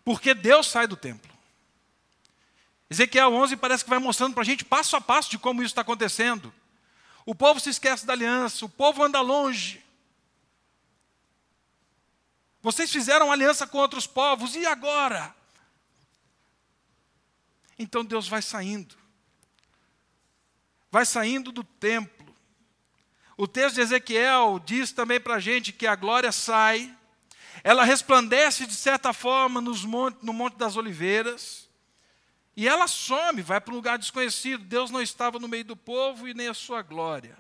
porque 0.04 0.34
Deus 0.34 0.66
sai 0.66 0.86
do 0.86 0.96
templo. 0.96 1.32
Ezequiel 2.90 3.32
11 3.32 3.56
parece 3.56 3.82
que 3.82 3.88
vai 3.88 3.98
mostrando 3.98 4.34
para 4.34 4.42
a 4.42 4.46
gente 4.46 4.62
passo 4.62 4.94
a 4.94 5.00
passo 5.00 5.30
de 5.30 5.38
como 5.38 5.62
isso 5.62 5.72
está 5.72 5.80
acontecendo. 5.80 6.52
O 7.26 7.34
povo 7.34 7.58
se 7.58 7.70
esquece 7.70 8.04
da 8.04 8.12
aliança, 8.12 8.64
o 8.64 8.68
povo 8.68 9.02
anda 9.02 9.20
longe. 9.20 9.82
Vocês 12.60 12.90
fizeram 12.90 13.32
aliança 13.32 13.66
com 13.66 13.78
outros 13.78 14.06
povos, 14.06 14.54
e 14.54 14.64
agora? 14.66 15.34
Então 17.78 18.04
Deus 18.04 18.28
vai 18.28 18.42
saindo. 18.42 18.96
Vai 20.90 21.04
saindo 21.04 21.50
do 21.50 21.64
templo. 21.64 22.34
O 23.36 23.48
texto 23.48 23.74
de 23.74 23.80
Ezequiel 23.80 24.60
diz 24.64 24.92
também 24.92 25.20
para 25.20 25.34
a 25.34 25.40
gente 25.40 25.72
que 25.72 25.86
a 25.86 25.96
glória 25.96 26.30
sai, 26.30 26.96
ela 27.64 27.84
resplandece 27.84 28.66
de 28.66 28.74
certa 28.74 29.12
forma 29.12 29.60
nos 29.60 29.84
no 29.84 30.32
Monte 30.32 30.56
das 30.56 30.76
Oliveiras, 30.76 31.63
e 32.56 32.68
ela 32.68 32.86
some, 32.86 33.42
vai 33.42 33.60
para 33.60 33.72
um 33.72 33.76
lugar 33.76 33.98
desconhecido. 33.98 34.64
Deus 34.64 34.90
não 34.90 35.02
estava 35.02 35.38
no 35.38 35.48
meio 35.48 35.64
do 35.64 35.76
povo 35.76 36.28
e 36.28 36.34
nem 36.34 36.48
a 36.48 36.54
sua 36.54 36.82
glória. 36.82 37.36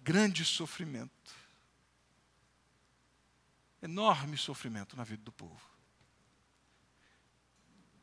Grande 0.00 0.44
sofrimento. 0.44 1.12
Enorme 3.80 4.36
sofrimento 4.36 4.96
na 4.96 5.04
vida 5.04 5.22
do 5.22 5.32
povo. 5.32 5.60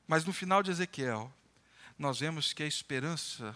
Mas 0.08 0.24
no 0.24 0.32
final 0.32 0.64
de 0.64 0.72
Ezequiel, 0.72 1.32
nós 1.98 2.20
vemos 2.20 2.54
que 2.54 2.64
a 2.64 2.68
esperança 2.68 3.54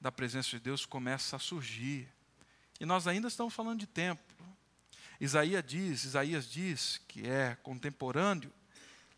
da 0.00 0.12
presença 0.12 0.50
de 0.50 0.60
Deus 0.60 0.84
começa 0.84 1.36
a 1.36 1.38
surgir. 1.38 2.08
E 2.78 2.84
nós 2.84 3.06
ainda 3.06 3.28
estamos 3.28 3.54
falando 3.54 3.80
de 3.80 3.86
templo. 3.86 4.36
Isaías 5.20 5.64
diz, 5.66 6.04
Isaías 6.04 6.48
diz 6.48 7.00
que 7.08 7.26
é 7.26 7.56
contemporâneo 7.56 8.52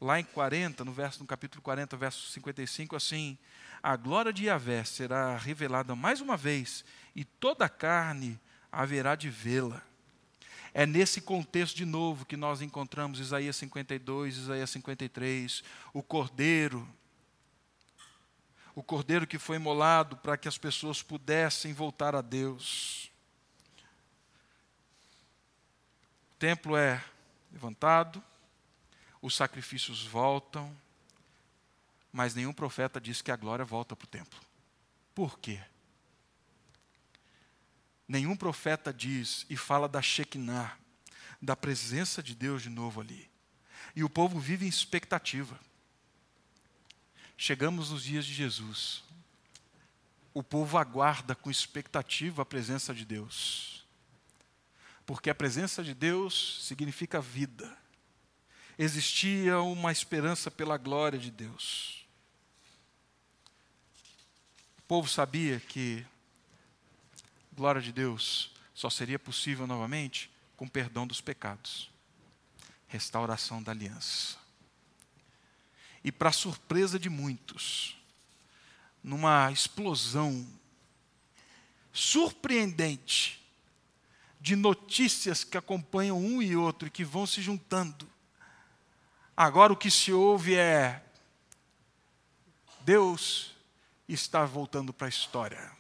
lá 0.01 0.19
em 0.19 0.25
40, 0.25 0.85
no 0.85 0.93
verso 0.93 1.21
no 1.21 1.27
capítulo 1.27 1.61
40, 1.63 1.97
verso 1.97 2.31
55, 2.31 2.97
assim: 2.97 3.37
A 3.83 3.97
glória 3.97 4.33
de 4.33 4.47
Yahvé 4.47 4.85
será 4.85 5.37
revelada 5.37 5.95
mais 5.95 6.21
uma 6.21 6.37
vez, 6.37 6.85
e 7.15 7.25
toda 7.25 7.67
a 7.67 7.69
carne 7.69 8.41
haverá 8.73 9.15
de 9.15 9.29
vê-la. 9.29 9.83
É 10.73 10.87
nesse 10.87 11.21
contexto 11.21 11.77
de 11.77 11.85
novo 11.85 12.25
que 12.25 12.37
nós 12.37 12.63
encontramos 12.63 13.19
Isaías 13.19 13.57
52, 13.57 14.37
Isaías 14.37 14.71
53, 14.71 15.63
o 15.93 16.03
cordeiro 16.03 16.89
o 18.75 18.83
cordeiro 18.83 19.27
que 19.27 19.39
foi 19.39 19.57
imolado 19.57 20.17
para 20.17 20.37
que 20.37 20.49
as 20.49 20.57
pessoas 20.57 21.03
pudessem 21.03 21.73
voltar 21.73 22.15
a 22.15 22.23
Deus. 22.23 23.11
O 26.33 26.35
templo 26.39 26.77
é 26.77 27.05
levantado, 27.53 28.23
os 29.23 29.37
sacrifícios 29.37 30.05
voltam, 30.07 30.75
mas 32.13 32.35
nenhum 32.35 32.53
profeta 32.53 33.01
diz 33.01 33.23
que 33.23 33.31
a 33.31 33.37
glória 33.37 33.65
volta 33.65 33.95
para 33.95 34.05
o 34.05 34.09
templo. 34.09 34.41
Por 35.15 35.39
quê? 35.39 35.61
Nenhum 38.09 38.37
profeta 38.37 38.93
diz 38.93 39.47
e 39.49 39.57
fala 39.57 39.89
da 39.89 40.03
Shekinah, 40.03 40.77
da 41.41 41.55
presença 41.55 42.23
de 42.23 42.35
Deus 42.35 42.63
de 42.63 42.69
novo 42.69 43.01
ali. 43.01 43.31
E 43.95 44.03
o 44.03 44.11
povo 44.11 44.41
vive 44.41 44.67
em 44.67 44.69
expectativa. 44.69 45.59
Chegamos 47.37 47.91
nos 47.91 48.03
dias 48.03 48.25
de 48.25 48.35
Jesus. 48.35 49.05
O 50.35 50.43
povo 50.43 50.79
aguarda 50.79 51.35
com 51.35 51.51
expectativa 51.51 52.43
a 52.43 52.47
presença 52.47 52.95
de 52.95 53.05
Deus. 53.05 53.85
Porque 55.07 55.31
a 55.31 55.35
presença 55.35 55.83
de 55.83 55.95
Deus 55.95 56.65
significa 56.65 57.21
vida 57.21 57.80
existia 58.83 59.61
uma 59.61 59.93
esperança 59.93 60.51
pela 60.51 60.79
glória 60.79 61.19
de 61.19 61.31
Deus. 61.31 62.07
O 64.79 64.83
povo 64.89 65.07
sabia 65.07 65.61
que 65.61 66.03
glória 67.53 67.83
de 67.83 67.93
Deus 67.93 68.51
só 68.75 68.89
seria 68.89 69.19
possível 69.19 69.67
novamente 69.67 70.31
com 70.57 70.67
perdão 70.67 71.07
dos 71.07 71.21
pecados, 71.21 71.91
restauração 72.89 73.63
da 73.63 73.71
aliança. 73.71 74.39
E 76.03 76.11
para 76.11 76.33
surpresa 76.33 76.99
de 76.99 77.11
muitos, 77.11 77.99
numa 79.05 79.53
explosão 79.53 80.49
surpreendente 81.93 83.45
de 84.41 84.57
notícias 84.57 85.45
que 85.45 85.59
acompanham 85.59 86.19
um 86.19 86.41
e 86.41 86.57
outro 86.57 86.89
e 86.89 86.91
que 86.91 87.05
vão 87.05 87.27
se 87.27 87.43
juntando, 87.43 88.09
Agora 89.43 89.73
o 89.73 89.77
que 89.77 89.91
se 89.91 90.13
ouve 90.13 90.55
é: 90.55 91.03
Deus 92.83 93.57
está 94.07 94.45
voltando 94.45 94.93
para 94.93 95.07
a 95.07 95.09
história. 95.09 95.73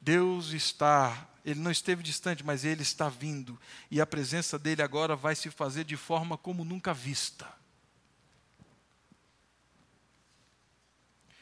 Deus 0.00 0.52
está, 0.52 1.28
ele 1.44 1.58
não 1.58 1.72
esteve 1.72 2.04
distante, 2.04 2.44
mas 2.44 2.64
ele 2.64 2.82
está 2.82 3.08
vindo, 3.08 3.60
e 3.90 4.00
a 4.00 4.06
presença 4.06 4.56
dele 4.56 4.80
agora 4.80 5.16
vai 5.16 5.34
se 5.34 5.50
fazer 5.50 5.82
de 5.82 5.96
forma 5.96 6.38
como 6.38 6.64
nunca 6.64 6.94
vista. 6.94 7.52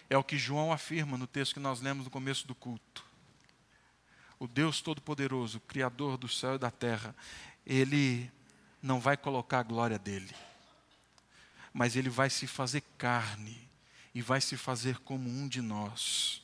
É 0.08 0.16
o 0.16 0.24
que 0.24 0.38
João 0.38 0.72
afirma 0.72 1.18
no 1.18 1.26
texto 1.26 1.52
que 1.52 1.60
nós 1.60 1.82
lemos 1.82 2.06
no 2.06 2.10
começo 2.10 2.46
do 2.46 2.54
culto. 2.54 3.04
O 4.38 4.48
Deus 4.48 4.80
Todo-Poderoso, 4.80 5.60
Criador 5.60 6.16
do 6.16 6.30
céu 6.30 6.54
e 6.54 6.58
da 6.58 6.70
terra, 6.70 7.14
ele 7.66 8.32
não 8.80 8.98
vai 9.00 9.18
colocar 9.18 9.58
a 9.58 9.62
glória 9.64 9.98
dele 9.98 10.34
mas 11.74 11.96
ele 11.96 12.08
vai 12.08 12.30
se 12.30 12.46
fazer 12.46 12.82
carne 12.96 13.68
e 14.14 14.22
vai 14.22 14.40
se 14.40 14.56
fazer 14.56 14.98
como 15.00 15.28
um 15.28 15.48
de 15.48 15.60
nós. 15.60 16.40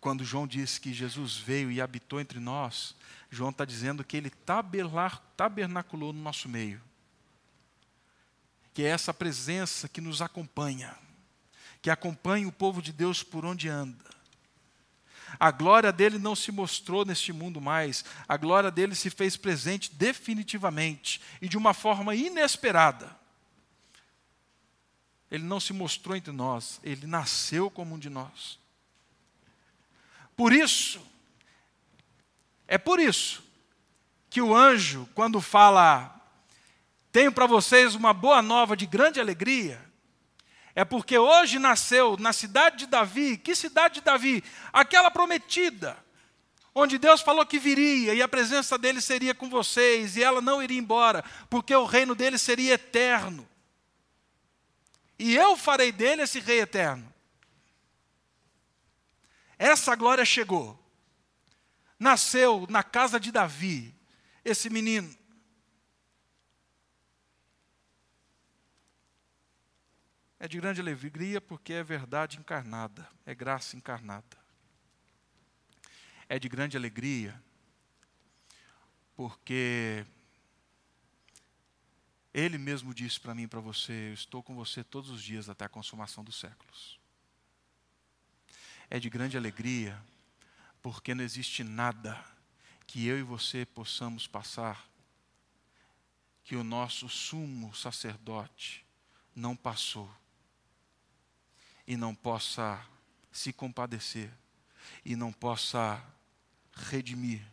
Quando 0.00 0.24
João 0.24 0.48
diz 0.48 0.76
que 0.78 0.92
Jesus 0.92 1.36
veio 1.36 1.70
e 1.70 1.80
habitou 1.80 2.20
entre 2.20 2.40
nós, 2.40 2.96
João 3.30 3.50
está 3.50 3.64
dizendo 3.64 4.02
que 4.02 4.16
ele 4.16 4.30
tabernaculou 5.36 6.12
no 6.12 6.20
nosso 6.20 6.48
meio. 6.48 6.82
Que 8.74 8.82
é 8.82 8.88
essa 8.88 9.14
presença 9.14 9.88
que 9.88 10.00
nos 10.00 10.20
acompanha, 10.20 10.98
que 11.80 11.88
acompanha 11.88 12.48
o 12.48 12.52
povo 12.52 12.82
de 12.82 12.92
Deus 12.92 13.22
por 13.22 13.44
onde 13.44 13.68
anda 13.68 14.13
a 15.38 15.50
glória 15.50 15.92
dele 15.92 16.18
não 16.18 16.34
se 16.34 16.52
mostrou 16.52 17.04
neste 17.04 17.32
mundo 17.32 17.60
mais, 17.60 18.04
a 18.28 18.36
glória 18.36 18.70
dele 18.70 18.94
se 18.94 19.10
fez 19.10 19.36
presente 19.36 19.92
definitivamente 19.94 21.20
e 21.40 21.48
de 21.48 21.56
uma 21.56 21.74
forma 21.74 22.14
inesperada. 22.14 23.16
Ele 25.30 25.44
não 25.44 25.58
se 25.58 25.72
mostrou 25.72 26.16
entre 26.16 26.32
nós, 26.32 26.80
ele 26.82 27.06
nasceu 27.06 27.70
como 27.70 27.94
um 27.94 27.98
de 27.98 28.08
nós. 28.08 28.58
Por 30.36 30.52
isso, 30.52 31.00
é 32.66 32.78
por 32.78 33.00
isso 33.00 33.42
que 34.30 34.42
o 34.42 34.54
anjo, 34.54 35.08
quando 35.14 35.40
fala, 35.40 36.20
tenho 37.12 37.30
para 37.30 37.46
vocês 37.46 37.94
uma 37.94 38.12
boa 38.12 38.42
nova 38.42 38.76
de 38.76 38.86
grande 38.86 39.20
alegria, 39.20 39.80
é 40.74 40.84
porque 40.84 41.16
hoje 41.16 41.58
nasceu 41.58 42.16
na 42.16 42.32
cidade 42.32 42.78
de 42.78 42.86
Davi, 42.86 43.36
que 43.36 43.54
cidade 43.54 43.94
de 43.94 44.00
Davi? 44.00 44.42
Aquela 44.72 45.10
prometida, 45.10 45.96
onde 46.74 46.98
Deus 46.98 47.20
falou 47.20 47.46
que 47.46 47.60
viria 47.60 48.12
e 48.12 48.20
a 48.20 48.28
presença 48.28 48.76
dele 48.76 49.00
seria 49.00 49.34
com 49.34 49.48
vocês 49.48 50.16
e 50.16 50.22
ela 50.22 50.40
não 50.40 50.60
iria 50.60 50.78
embora, 50.78 51.24
porque 51.48 51.74
o 51.74 51.84
reino 51.84 52.14
dele 52.14 52.38
seria 52.38 52.74
eterno. 52.74 53.48
E 55.16 55.36
eu 55.36 55.56
farei 55.56 55.92
dele 55.92 56.22
esse 56.22 56.40
rei 56.40 56.60
eterno. 56.60 57.12
Essa 59.56 59.94
glória 59.94 60.24
chegou. 60.24 60.76
Nasceu 61.98 62.66
na 62.68 62.82
casa 62.82 63.20
de 63.20 63.30
Davi, 63.30 63.94
esse 64.44 64.68
menino. 64.68 65.16
É 70.44 70.46
de 70.46 70.60
grande 70.60 70.78
alegria 70.78 71.40
porque 71.40 71.72
é 71.72 71.82
verdade 71.82 72.36
encarnada, 72.36 73.08
é 73.24 73.34
graça 73.34 73.78
encarnada. 73.78 74.36
É 76.28 76.38
de 76.38 76.50
grande 76.50 76.76
alegria 76.76 77.42
porque 79.16 80.04
Ele 82.34 82.58
mesmo 82.58 82.92
disse 82.92 83.18
para 83.18 83.34
mim 83.34 83.44
e 83.44 83.48
para 83.48 83.58
você: 83.58 84.10
Eu 84.10 84.12
estou 84.12 84.42
com 84.42 84.54
você 84.54 84.84
todos 84.84 85.08
os 85.08 85.22
dias 85.22 85.48
até 85.48 85.64
a 85.64 85.68
consumação 85.68 86.22
dos 86.22 86.38
séculos. 86.38 87.00
É 88.90 89.00
de 89.00 89.08
grande 89.08 89.38
alegria, 89.38 89.98
porque 90.82 91.14
não 91.14 91.24
existe 91.24 91.64
nada 91.64 92.22
que 92.86 93.06
eu 93.06 93.18
e 93.18 93.22
você 93.22 93.64
possamos 93.64 94.26
passar 94.26 94.86
que 96.42 96.54
o 96.54 96.62
nosso 96.62 97.08
sumo 97.08 97.74
sacerdote 97.74 98.84
não 99.34 99.56
passou 99.56 100.14
e 101.86 101.96
não 101.96 102.14
possa 102.14 102.84
se 103.30 103.52
compadecer 103.52 104.30
e 105.04 105.16
não 105.16 105.32
possa 105.32 106.02
redimir. 106.72 107.44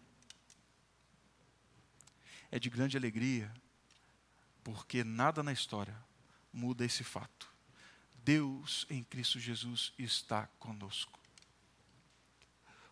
É 2.52 2.60
de 2.60 2.70
grande 2.70 2.98
alegria 2.98 3.52
porque 4.64 5.04
nada 5.04 5.42
na 5.42 5.52
história 5.52 5.96
muda 6.54 6.86
esse 6.86 7.04
fato. 7.04 7.52
Deus 8.24 8.86
em 8.90 9.04
Cristo 9.04 9.40
Jesus 9.40 9.94
está 9.98 10.48
conosco. 10.60 11.20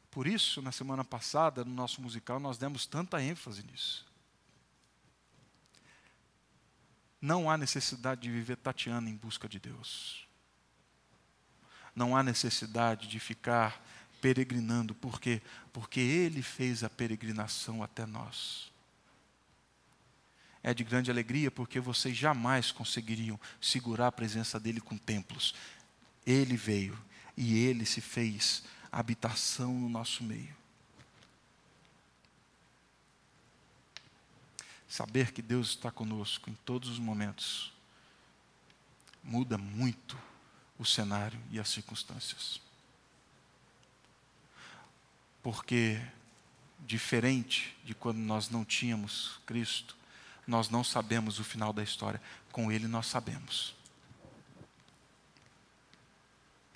Por 0.10 0.25
isso, 0.25 0.62
na 0.62 0.71
semana 0.71 1.06
passada, 1.06 1.63
no 1.63 1.71
nosso 1.71 2.02
musical, 2.02 2.39
nós 2.39 2.58
demos 2.58 2.88
tanta 2.88 3.21
ênfase 3.21 3.63
nisso. 3.63 4.08
Não 7.21 7.49
há 7.49 7.58
necessidade 7.58 8.21
de 8.21 8.32
viver 8.32 8.58
tateando 8.58 9.10
em 9.10 9.15
busca 9.15 9.47
de 9.47 9.60
Deus. 9.60 10.28
Não 12.00 12.16
há 12.16 12.24
necessidade 12.24 13.10
de 13.10 13.20
ficar 13.20 13.84
peregrinando, 14.22 14.96
por 14.96 15.20
quê? 15.20 15.42
Porque 15.74 16.00
Ele 16.00 16.42
fez 16.42 16.82
a 16.84 16.90
peregrinação 16.90 17.84
até 17.84 18.06
nós 18.06 18.70
é 20.62 20.74
de 20.74 20.84
grande 20.84 21.10
alegria, 21.10 21.50
porque 21.50 21.80
vocês 21.80 22.16
jamais 22.16 22.72
conseguiriam 22.72 23.40
segurar 23.62 24.08
a 24.08 24.12
presença 24.12 24.60
dele 24.60 24.82
com 24.82 24.98
templos. 24.98 25.56
Ele 26.26 26.58
veio 26.58 27.00
e 27.36 27.58
ele 27.58 27.86
se 27.86 28.02
fez 28.02 28.64
habitação 28.92 29.74
no 29.74 29.88
nosso 29.88 30.24
meio. 30.24 30.56
Saber 34.88 35.32
que 35.32 35.42
Deus 35.42 35.70
está 35.70 35.92
conosco 35.92 36.50
em 36.50 36.56
todos 36.66 36.90
os 36.90 37.00
momentos 37.00 37.72
muda 39.24 39.58
muito 39.58 40.18
o 40.80 40.86
cenário 40.86 41.39
e 41.52 41.60
as 41.60 41.70
circunstâncias. 41.70 42.62
Porque, 45.44 46.02
diferente 46.80 47.78
de 47.84 47.94
quando 47.94 48.18
nós 48.18 48.50
não 48.50 48.63
tínhamos 48.63 49.39
Cristo, 49.46 49.96
nós 50.48 50.70
não 50.70 50.84
sabemos 50.84 51.38
o 51.38 51.44
final 51.44 51.72
da 51.74 51.84
história, 51.84 52.22
com 52.52 52.72
Ele 52.72 52.88
nós 52.88 53.06
sabemos. 53.06 53.76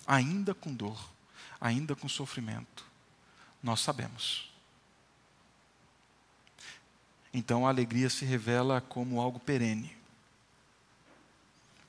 Ainda 0.05 0.53
com 0.53 0.75
dor, 0.75 1.09
ainda 1.59 1.95
com 1.95 2.09
sofrimento, 2.09 2.85
nós 3.63 3.79
sabemos. 3.79 4.51
Então 7.33 7.65
a 7.65 7.69
alegria 7.69 8.09
se 8.09 8.25
revela 8.25 8.81
como 8.81 9.19
algo 9.19 9.39
perene. 9.39 10.02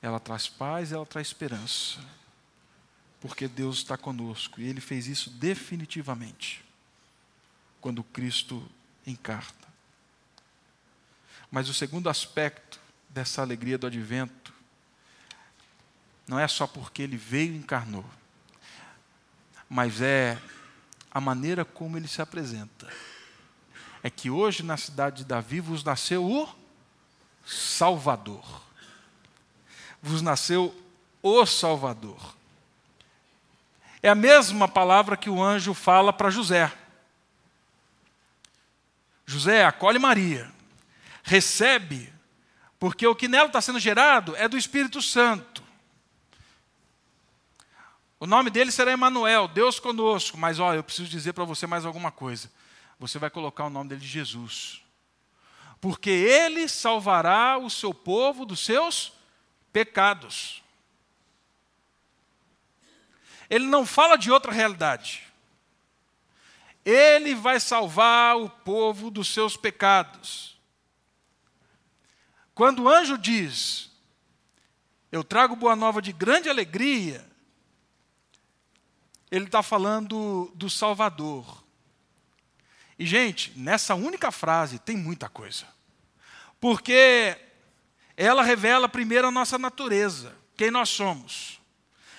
Ela 0.05 0.19
traz 0.19 0.47
paz, 0.47 0.91
ela 0.91 1.03
traz 1.03 1.25
esperança. 1.25 1.99
Porque 3.19 3.47
Deus 3.47 3.77
está 3.77 3.97
conosco 3.97 4.61
e 4.61 4.67
Ele 4.67 4.79
fez 4.79 5.07
isso 5.07 5.31
definitivamente 5.31 6.63
quando 7.81 8.03
Cristo 8.03 8.69
encarna. 9.07 9.65
Mas 11.49 11.69
o 11.69 11.73
segundo 11.73 12.07
aspecto 12.07 12.79
dessa 13.09 13.41
alegria 13.41 13.79
do 13.79 13.87
advento 13.87 14.53
não 16.27 16.37
é 16.37 16.47
só 16.47 16.67
porque 16.67 17.01
ele 17.01 17.17
veio 17.17 17.53
e 17.53 17.57
encarnou, 17.57 18.05
mas 19.67 20.01
é 20.01 20.39
a 21.09 21.19
maneira 21.19 21.65
como 21.65 21.97
ele 21.97 22.07
se 22.07 22.21
apresenta. 22.21 22.87
É 24.03 24.09
que 24.11 24.29
hoje 24.29 24.61
na 24.61 24.77
cidade 24.77 25.17
de 25.17 25.25
Davi 25.25 25.59
vos 25.59 25.83
nasceu 25.83 26.23
o 26.23 26.47
Salvador. 27.43 28.65
Vos 30.05 30.21
nasceu 30.21 30.73
o 31.21 31.45
Salvador. 31.45 32.35
É 34.01 34.09
a 34.09 34.15
mesma 34.15 34.67
palavra 34.67 35.17
que 35.17 35.29
o 35.29 35.43
anjo 35.43 35.73
fala 35.73 36.13
para 36.13 36.29
José. 36.29 36.71
José, 39.25 39.65
acolhe 39.65 39.99
Maria 39.99 40.55
recebe, 41.25 42.13
porque 42.79 43.05
o 43.05 43.15
que 43.15 43.27
nela 43.27 43.47
está 43.47 43.59
sendo 43.59 43.79
gerado 43.79 44.35
é 44.35 44.47
do 44.47 44.57
Espírito 44.57 45.01
Santo. 45.01 45.63
O 48.19 48.27
nome 48.27 48.49
dele 48.49 48.71
será 48.71 48.91
Emanuel, 48.91 49.47
Deus 49.47 49.79
conosco. 49.79 50.37
Mas 50.37 50.59
olha, 50.59 50.77
eu 50.77 50.83
preciso 50.83 51.09
dizer 51.09 51.33
para 51.33 51.43
você 51.43 51.67
mais 51.67 51.85
alguma 51.85 52.11
coisa. 52.11 52.49
Você 52.99 53.19
vai 53.19 53.29
colocar 53.29 53.65
o 53.65 53.69
nome 53.69 53.89
dele 53.89 54.01
de 54.01 54.07
Jesus. 54.07 54.81
Porque 55.81 56.09
ele 56.09 56.67
salvará 56.67 57.57
o 57.57 57.69
seu 57.69 57.93
povo 57.93 58.45
dos 58.45 58.63
seus 58.63 59.07
pecados. 59.07 59.24
Ele 63.49 63.65
não 63.65 63.85
fala 63.85 64.15
de 64.17 64.31
outra 64.31 64.51
realidade. 64.51 65.23
Ele 66.85 67.33
vai 67.33 67.59
salvar 67.59 68.37
o 68.37 68.49
povo 68.49 69.09
dos 69.09 69.27
seus 69.27 69.57
pecados. 69.57 70.55
Quando 72.53 72.83
o 72.83 72.89
anjo 72.89 73.17
diz, 73.17 73.91
eu 75.11 75.23
trago 75.23 75.55
boa 75.55 75.75
nova 75.75 76.01
de 76.01 76.13
grande 76.13 76.49
alegria, 76.49 77.27
ele 79.29 79.45
está 79.45 79.61
falando 79.61 80.51
do 80.55 80.69
Salvador. 80.69 81.63
E, 82.97 83.05
gente, 83.05 83.51
nessa 83.59 83.95
única 83.95 84.31
frase 84.31 84.79
tem 84.79 84.95
muita 84.95 85.27
coisa. 85.27 85.67
Porque 86.61 87.37
ela 88.17 88.43
revela 88.43 88.87
primeiro 88.87 89.27
a 89.27 89.31
nossa 89.31 89.57
natureza, 89.57 90.35
quem 90.55 90.71
nós 90.71 90.89
somos. 90.89 91.59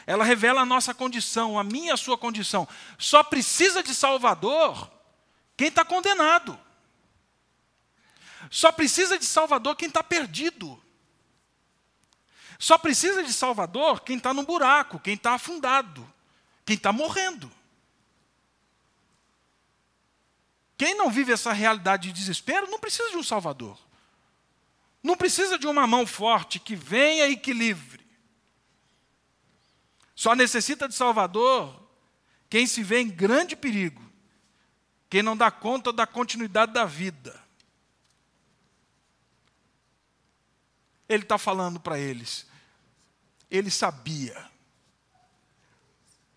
Ela 0.07 0.25
revela 0.25 0.61
a 0.61 0.67
nossa 0.67 0.95
condição, 0.95 1.59
a 1.59 1.65
minha 1.65 1.95
a 1.95 1.97
sua 1.97 2.17
condição. 2.17 2.69
Só 2.99 3.23
precisa 3.23 3.83
de 3.83 3.95
Salvador 3.95 4.91
quem 5.57 5.69
está 5.69 5.85
condenado. 5.85 6.59
Só 8.51 8.71
precisa 8.71 9.19
de 9.19 9.25
Salvador 9.25 9.75
quem 9.75 9.89
está 9.89 10.05
perdido. 10.05 10.81
Só 12.59 12.79
precisa 12.79 13.23
de 13.23 13.33
Salvador 13.33 14.01
quem 14.03 14.17
está 14.17 14.33
no 14.33 14.45
buraco, 14.45 15.01
quem 15.01 15.15
está 15.15 15.35
afundado, 15.35 16.07
quem 16.65 16.77
está 16.77 16.93
morrendo. 16.93 17.51
Quem 20.79 20.95
não 20.95 21.11
vive 21.11 21.33
essa 21.33 21.53
realidade 21.53 22.09
de 22.09 22.15
desespero 22.15 22.71
não 22.71 22.79
precisa 22.79 23.11
de 23.11 23.17
um 23.17 23.23
Salvador. 23.23 23.79
Não 25.07 25.17
precisa 25.17 25.57
de 25.57 25.69
uma 25.69 25.87
mão 25.87 26.05
forte 26.05 26.59
que 26.59 26.75
venha 26.75 27.29
e 27.29 27.37
que 27.37 27.53
livre. 27.53 28.05
Só 30.17 30.35
necessita 30.35 30.89
de 30.89 30.97
Salvador 30.97 31.89
quem 32.51 32.67
se 32.67 32.83
vê 32.83 32.99
em 32.99 33.09
grande 33.09 33.55
perigo, 33.55 34.03
quem 35.09 35.23
não 35.23 35.37
dá 35.37 35.49
conta 35.49 35.93
da 35.93 36.09
continuidade 36.09 36.73
da 36.73 36.85
vida. 36.85 37.41
Ele 41.09 41.23
está 41.23 41.39
falando 41.39 41.79
para 41.79 42.01
eles. 42.01 42.45
Ele 43.49 43.71
sabia. 43.71 44.51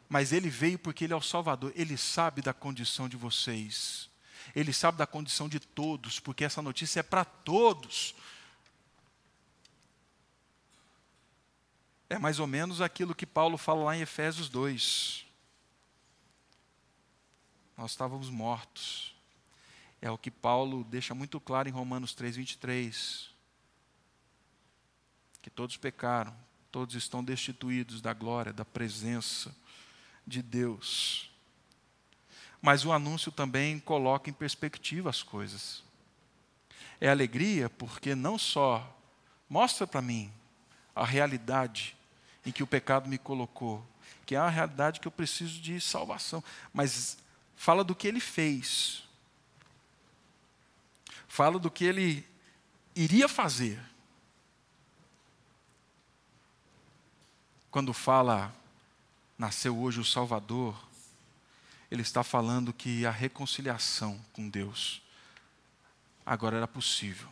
Mas 0.07 0.31
ele 0.31 0.47
veio 0.47 0.77
porque 0.77 1.05
ele 1.05 1.13
é 1.13 1.15
o 1.15 1.21
Salvador. 1.23 1.73
Ele 1.75 1.97
sabe 1.97 2.43
da 2.43 2.53
condição 2.53 3.09
de 3.09 3.17
vocês. 3.17 4.11
Ele 4.55 4.71
sabe 4.71 4.99
da 4.99 5.07
condição 5.07 5.49
de 5.49 5.59
todos, 5.59 6.19
porque 6.19 6.43
essa 6.43 6.61
notícia 6.61 6.99
é 6.99 7.03
para 7.03 7.25
todos. 7.25 8.13
É 12.09 12.17
mais 12.17 12.39
ou 12.39 12.47
menos 12.47 12.81
aquilo 12.81 13.13
que 13.13 13.25
Paulo 13.25 13.57
fala 13.57 13.83
lá 13.83 13.95
em 13.95 14.01
Efésios 14.01 14.49
2. 14.49 15.25
Nós 17.77 17.91
estávamos 17.91 18.29
mortos. 18.29 19.15
É 20.01 20.09
o 20.09 20.17
que 20.17 20.31
Paulo 20.31 20.83
deixa 20.83 21.13
muito 21.13 21.39
claro 21.39 21.69
em 21.69 21.71
Romanos 21.71 22.13
3, 22.13 22.37
23 22.37 23.29
que 25.41 25.49
todos 25.49 25.77
pecaram, 25.77 26.35
todos 26.71 26.95
estão 26.95 27.23
destituídos 27.23 28.01
da 28.01 28.13
glória, 28.13 28.51
da 28.51 28.65
presença 28.65 29.55
de 30.27 30.41
Deus. 30.41 31.31
Mas 32.61 32.85
o 32.85 32.91
anúncio 32.91 33.31
também 33.31 33.79
coloca 33.79 34.29
em 34.29 34.33
perspectiva 34.33 35.09
as 35.09 35.23
coisas. 35.23 35.83
É 36.99 37.07
alegria 37.07 37.69
porque 37.69 38.15
não 38.15 38.37
só 38.37 38.97
mostra 39.49 39.87
para 39.87 40.01
mim 40.01 40.31
a 40.93 41.05
realidade 41.05 41.95
em 42.49 42.51
que 42.51 42.63
o 42.63 42.67
pecado 42.67 43.07
me 43.07 43.19
colocou, 43.19 43.85
que 44.25 44.33
é 44.33 44.39
a 44.39 44.49
realidade 44.49 44.99
que 44.99 45.07
eu 45.07 45.11
preciso 45.11 45.61
de 45.61 45.79
salvação. 45.79 46.43
Mas 46.73 47.19
fala 47.55 47.83
do 47.83 47.93
que 47.93 48.07
ele 48.07 48.19
fez, 48.19 49.03
fala 51.27 51.59
do 51.59 51.69
que 51.69 51.85
ele 51.85 52.25
iria 52.95 53.29
fazer. 53.29 53.79
Quando 57.69 57.93
fala, 57.93 58.51
nasceu 59.37 59.77
hoje 59.77 59.99
o 59.99 60.05
Salvador, 60.05 60.75
ele 61.91 62.01
está 62.01 62.23
falando 62.23 62.73
que 62.73 63.05
a 63.05 63.11
reconciliação 63.11 64.19
com 64.33 64.49
Deus 64.49 65.03
agora 66.25 66.57
era 66.57 66.67
possível. 66.67 67.29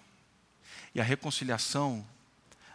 E 0.93 1.01
a 1.01 1.03
reconciliação 1.03 2.07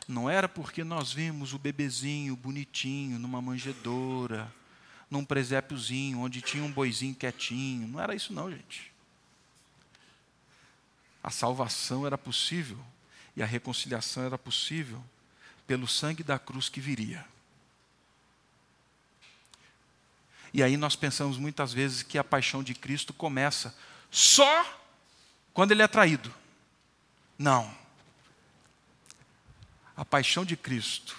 não 0.08 0.28
era 0.28 0.48
porque 0.48 0.82
nós 0.84 1.12
vimos 1.12 1.52
o 1.52 1.58
bebezinho 1.58 2.36
bonitinho 2.36 3.18
numa 3.18 3.40
manjedoura, 3.40 4.52
num 5.10 5.24
presépiozinho 5.24 6.20
onde 6.20 6.40
tinha 6.40 6.64
um 6.64 6.72
boizinho 6.72 7.14
quietinho. 7.14 7.86
Não 7.88 8.00
era 8.00 8.14
isso 8.14 8.32
não, 8.32 8.50
gente. 8.50 8.92
A 11.22 11.30
salvação 11.30 12.06
era 12.06 12.18
possível 12.18 12.78
e 13.36 13.42
a 13.42 13.46
reconciliação 13.46 14.24
era 14.24 14.36
possível 14.36 15.02
pelo 15.66 15.86
sangue 15.86 16.22
da 16.22 16.38
cruz 16.38 16.68
que 16.68 16.80
viria. 16.80 17.24
E 20.52 20.62
aí 20.62 20.76
nós 20.76 20.96
pensamos 20.96 21.38
muitas 21.38 21.72
vezes 21.72 22.02
que 22.02 22.18
a 22.18 22.24
paixão 22.24 22.62
de 22.62 22.74
Cristo 22.74 23.12
começa 23.12 23.74
só 24.10 24.80
quando 25.54 25.72
ele 25.72 25.82
é 25.82 25.88
traído. 25.88 26.32
Não. 27.38 27.81
A 30.02 30.04
paixão 30.04 30.44
de 30.44 30.56
Cristo 30.56 31.16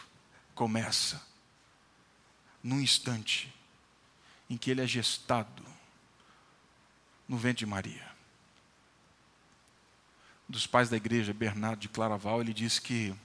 começa 0.53 1.25
num 2.61 2.81
instante 2.81 3.49
em 4.49 4.57
que 4.57 4.69
ele 4.69 4.81
é 4.81 4.85
gestado 4.85 5.63
no 7.25 7.37
ventre 7.37 7.59
de 7.59 7.65
Maria. 7.65 8.05
Dos 10.49 10.67
pais 10.67 10.89
da 10.89 10.97
igreja, 10.97 11.33
Bernardo 11.33 11.79
de 11.79 11.87
Claraval, 11.87 12.41
ele 12.41 12.53
diz 12.53 12.77
que 12.77 13.15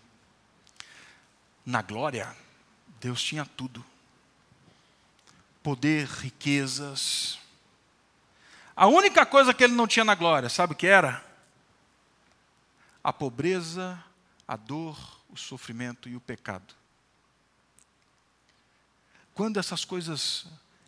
na 1.67 1.83
glória, 1.83 2.37
Deus 3.01 3.21
tinha 3.21 3.45
tudo 3.45 3.85
poder, 5.61 6.07
riquezas. 6.07 7.37
A 8.77 8.87
única 8.87 9.27
coisa 9.27 9.53
que 9.53 9.65
ele 9.65 9.75
não 9.75 9.89
tinha 9.89 10.05
na 10.05 10.15
glória, 10.15 10.49
sabe 10.49 10.75
o 10.75 10.77
que 10.77 10.87
era? 10.87 11.21
A 13.03 13.13
pobreza, 13.13 14.01
a 14.47 14.55
dor, 14.55 15.18
o 15.29 15.37
sofrimento 15.37 16.09
e 16.09 16.17
o 16.17 16.21
pecado. 16.21 16.75
Quando 19.35 19.59
essas 19.59 19.85
coisas 19.85 20.47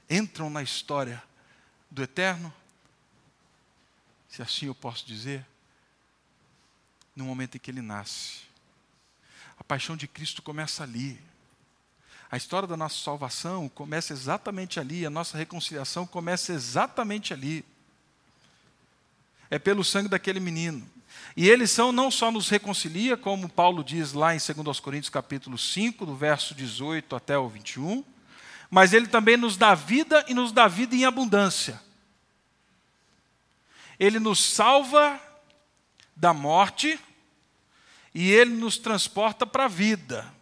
entram 0.08 0.50
na 0.50 0.62
história 0.62 1.22
do 1.90 2.02
eterno, 2.02 2.52
se 4.28 4.42
assim 4.42 4.66
eu 4.66 4.74
posso 4.74 5.06
dizer, 5.06 5.46
no 7.14 7.24
momento 7.24 7.56
em 7.56 7.60
que 7.60 7.70
ele 7.70 7.82
nasce. 7.82 8.40
A 9.58 9.64
paixão 9.64 9.96
de 9.96 10.08
Cristo 10.08 10.40
começa 10.42 10.82
ali. 10.82 11.20
A 12.30 12.36
história 12.36 12.66
da 12.66 12.76
nossa 12.76 12.96
salvação 12.96 13.68
começa 13.68 14.12
exatamente 14.12 14.78
ali, 14.78 15.04
a 15.04 15.10
nossa 15.10 15.36
reconciliação 15.36 16.06
começa 16.06 16.52
exatamente 16.52 17.32
ali. 17.32 17.64
É 19.50 19.58
pelo 19.58 19.84
sangue 19.84 20.08
daquele 20.08 20.40
menino. 20.40 20.88
E 21.36 21.48
eles 21.48 21.70
são 21.70 21.92
não 21.92 22.10
só 22.10 22.30
nos 22.30 22.48
reconcilia, 22.48 23.16
como 23.16 23.48
Paulo 23.48 23.84
diz 23.84 24.12
lá 24.12 24.34
em 24.34 24.38
2 24.38 24.80
Coríntios 24.80 25.10
capítulo 25.10 25.56
5, 25.56 26.04
do 26.04 26.14
verso 26.14 26.54
18 26.54 27.14
até 27.14 27.38
o 27.38 27.48
21, 27.48 28.04
mas 28.70 28.92
ele 28.92 29.06
também 29.06 29.36
nos 29.36 29.56
dá 29.56 29.74
vida 29.74 30.24
e 30.28 30.34
nos 30.34 30.52
dá 30.52 30.68
vida 30.68 30.94
em 30.94 31.04
abundância. 31.04 31.80
Ele 33.98 34.18
nos 34.18 34.42
salva 34.42 35.20
da 36.16 36.32
morte 36.32 36.98
e 38.14 38.30
ele 38.30 38.54
nos 38.54 38.78
transporta 38.78 39.46
para 39.46 39.64
a 39.66 39.68
vida. 39.68 40.32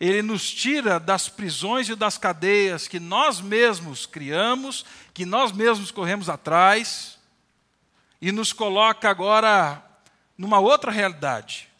Ele 0.00 0.22
nos 0.22 0.50
tira 0.50 0.98
das 0.98 1.28
prisões 1.28 1.88
e 1.90 1.94
das 1.94 2.16
cadeias 2.16 2.88
que 2.88 2.98
nós 2.98 3.40
mesmos 3.40 4.06
criamos, 4.06 4.86
que 5.12 5.26
nós 5.26 5.52
mesmos 5.52 5.90
corremos 5.90 6.30
atrás, 6.30 7.19
e 8.20 8.30
nos 8.32 8.52
coloca 8.52 9.08
agora 9.08 9.82
numa 10.36 10.58
outra 10.58 10.90
realidade 10.90 11.70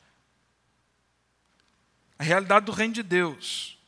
a 2.21 2.23
realidade 2.23 2.67
do 2.67 2.73
reino 2.73 2.93
de 2.93 3.03
Deus. 3.03 3.79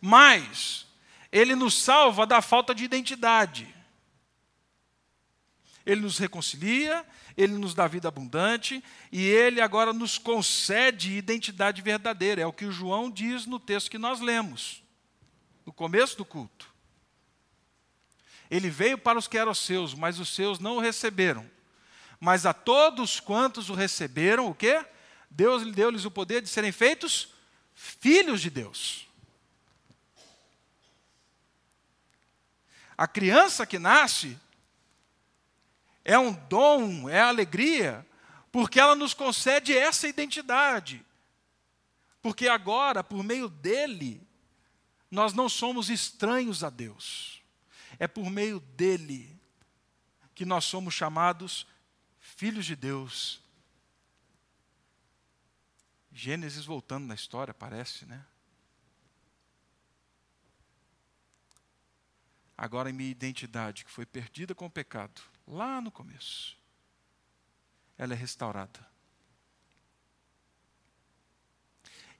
Mas, 0.00 0.86
ele 1.32 1.56
nos 1.56 1.74
salva 1.74 2.24
da 2.24 2.40
falta 2.40 2.72
de 2.72 2.84
identidade. 2.84 3.74
Ele 5.84 6.02
nos 6.02 6.16
reconcilia, 6.16 7.04
ele 7.36 7.54
nos 7.54 7.74
dá 7.74 7.88
vida 7.88 8.06
abundante 8.06 8.84
e 9.10 9.20
ele 9.26 9.60
agora 9.60 9.92
nos 9.92 10.16
concede 10.16 11.16
identidade 11.16 11.82
verdadeira. 11.82 12.40
É 12.40 12.46
o 12.46 12.52
que 12.52 12.66
o 12.66 12.70
João 12.70 13.10
diz 13.10 13.46
no 13.46 13.58
texto 13.58 13.90
que 13.90 13.98
nós 13.98 14.20
lemos, 14.20 14.80
no 15.64 15.72
começo 15.72 16.16
do 16.16 16.24
culto. 16.24 16.72
Ele 18.48 18.70
veio 18.70 18.96
para 18.96 19.18
os 19.18 19.26
que 19.26 19.36
eram 19.36 19.52
seus, 19.52 19.92
mas 19.92 20.20
os 20.20 20.28
seus 20.28 20.60
não 20.60 20.76
o 20.76 20.80
receberam. 20.80 21.50
Mas 22.20 22.46
a 22.46 22.52
todos 22.52 23.20
quantos 23.20 23.68
o 23.68 23.74
receberam, 23.74 24.48
o 24.48 24.54
quê? 24.54 24.84
Deus 25.30 25.62
lhe 25.62 25.72
deu-lhes 25.72 26.04
o 26.04 26.10
poder 26.10 26.40
de 26.40 26.48
serem 26.48 26.72
feitos 26.72 27.34
filhos 27.74 28.40
de 28.40 28.50
Deus. 28.50 29.06
A 32.96 33.06
criança 33.06 33.66
que 33.66 33.78
nasce 33.78 34.38
é 36.02 36.18
um 36.18 36.32
dom, 36.32 37.08
é 37.08 37.20
alegria, 37.20 38.06
porque 38.50 38.80
ela 38.80 38.94
nos 38.94 39.12
concede 39.12 39.76
essa 39.76 40.08
identidade. 40.08 41.04
Porque 42.22 42.48
agora, 42.48 43.04
por 43.04 43.22
meio 43.22 43.48
dele, 43.48 44.26
nós 45.10 45.34
não 45.34 45.48
somos 45.48 45.90
estranhos 45.90 46.64
a 46.64 46.70
Deus. 46.70 47.42
É 47.98 48.08
por 48.08 48.30
meio 48.30 48.60
dele 48.60 49.38
que 50.34 50.44
nós 50.44 50.64
somos 50.64 50.94
chamados 50.94 51.66
filhos 52.36 52.66
de 52.66 52.76
Deus. 52.76 53.40
Gênesis 56.12 56.64
voltando 56.64 57.06
na 57.06 57.14
história, 57.14 57.52
parece, 57.52 58.06
né? 58.06 58.24
Agora, 62.56 62.92
minha 62.92 63.10
identidade, 63.10 63.84
que 63.84 63.90
foi 63.90 64.06
perdida 64.06 64.54
com 64.54 64.66
o 64.66 64.70
pecado, 64.70 65.20
lá 65.46 65.80
no 65.80 65.90
começo, 65.90 66.56
ela 67.98 68.14
é 68.14 68.16
restaurada. 68.16 68.86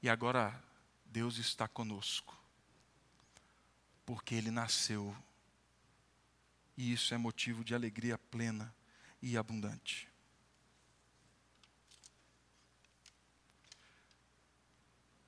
E 0.03 0.11
agora 0.11 0.63
Deus 1.07 1.39
está 1.39 1.67
conosco, 1.67 2.39
porque 4.05 4.35
Ele 4.35 4.51
nasceu, 4.51 5.17
e 6.77 6.93
isso 6.93 7.15
é 7.15 7.19
motivo 7.19 7.65
de 7.65 7.75
alegria 7.75 8.19
plena 8.19 8.75
e 9.21 9.37
abundante. 9.37 10.09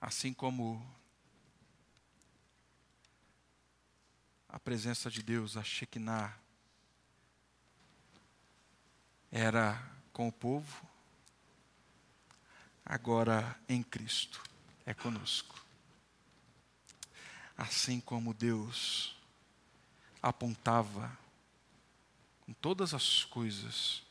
Assim 0.00 0.32
como 0.32 0.84
a 4.48 4.58
presença 4.58 5.10
de 5.10 5.22
Deus, 5.22 5.56
a 5.56 5.62
Shekinah, 5.62 6.38
era 9.30 9.80
com 10.12 10.28
o 10.28 10.32
povo, 10.32 10.86
agora 12.84 13.58
em 13.68 13.82
Cristo 13.82 14.42
é 14.86 14.94
conosco. 14.94 15.62
Assim 17.56 18.00
como 18.00 18.32
Deus 18.32 19.16
apontava 20.22 21.16
com 22.48 22.54
todas 22.54 22.94
as 22.94 23.26
coisas 23.26 24.02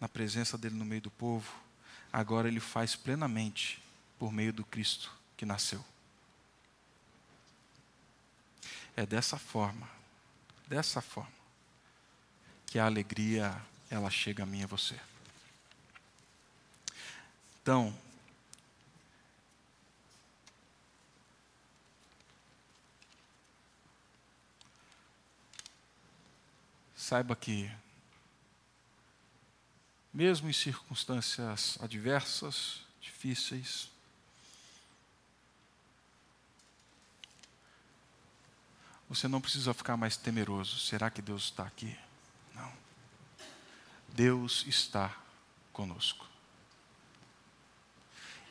na 0.00 0.08
presença 0.08 0.56
dele 0.56 0.74
no 0.74 0.84
meio 0.86 1.02
do 1.02 1.10
povo, 1.10 1.52
agora 2.10 2.48
ele 2.48 2.58
faz 2.58 2.96
plenamente 2.96 3.82
por 4.18 4.32
meio 4.32 4.50
do 4.50 4.64
Cristo 4.64 5.12
que 5.36 5.44
nasceu. 5.44 5.84
É 8.96 9.04
dessa 9.04 9.36
forma, 9.36 9.86
dessa 10.66 11.02
forma, 11.02 11.30
que 12.64 12.78
a 12.78 12.86
alegria 12.86 13.54
ela 13.90 14.08
chega 14.08 14.44
a 14.44 14.46
mim 14.46 14.60
e 14.60 14.64
a 14.64 14.66
você. 14.66 14.98
Então, 17.60 17.94
saiba 27.06 27.36
que, 27.36 27.70
mesmo 30.12 30.50
em 30.50 30.52
circunstâncias 30.52 31.78
adversas, 31.80 32.80
difíceis, 33.00 33.88
você 39.08 39.28
não 39.28 39.40
precisa 39.40 39.72
ficar 39.72 39.96
mais 39.96 40.16
temeroso. 40.16 40.80
Será 40.80 41.08
que 41.08 41.22
Deus 41.22 41.44
está 41.44 41.64
aqui? 41.64 41.96
Deus 44.08 44.64
está 44.66 45.16
conosco. 45.72 46.26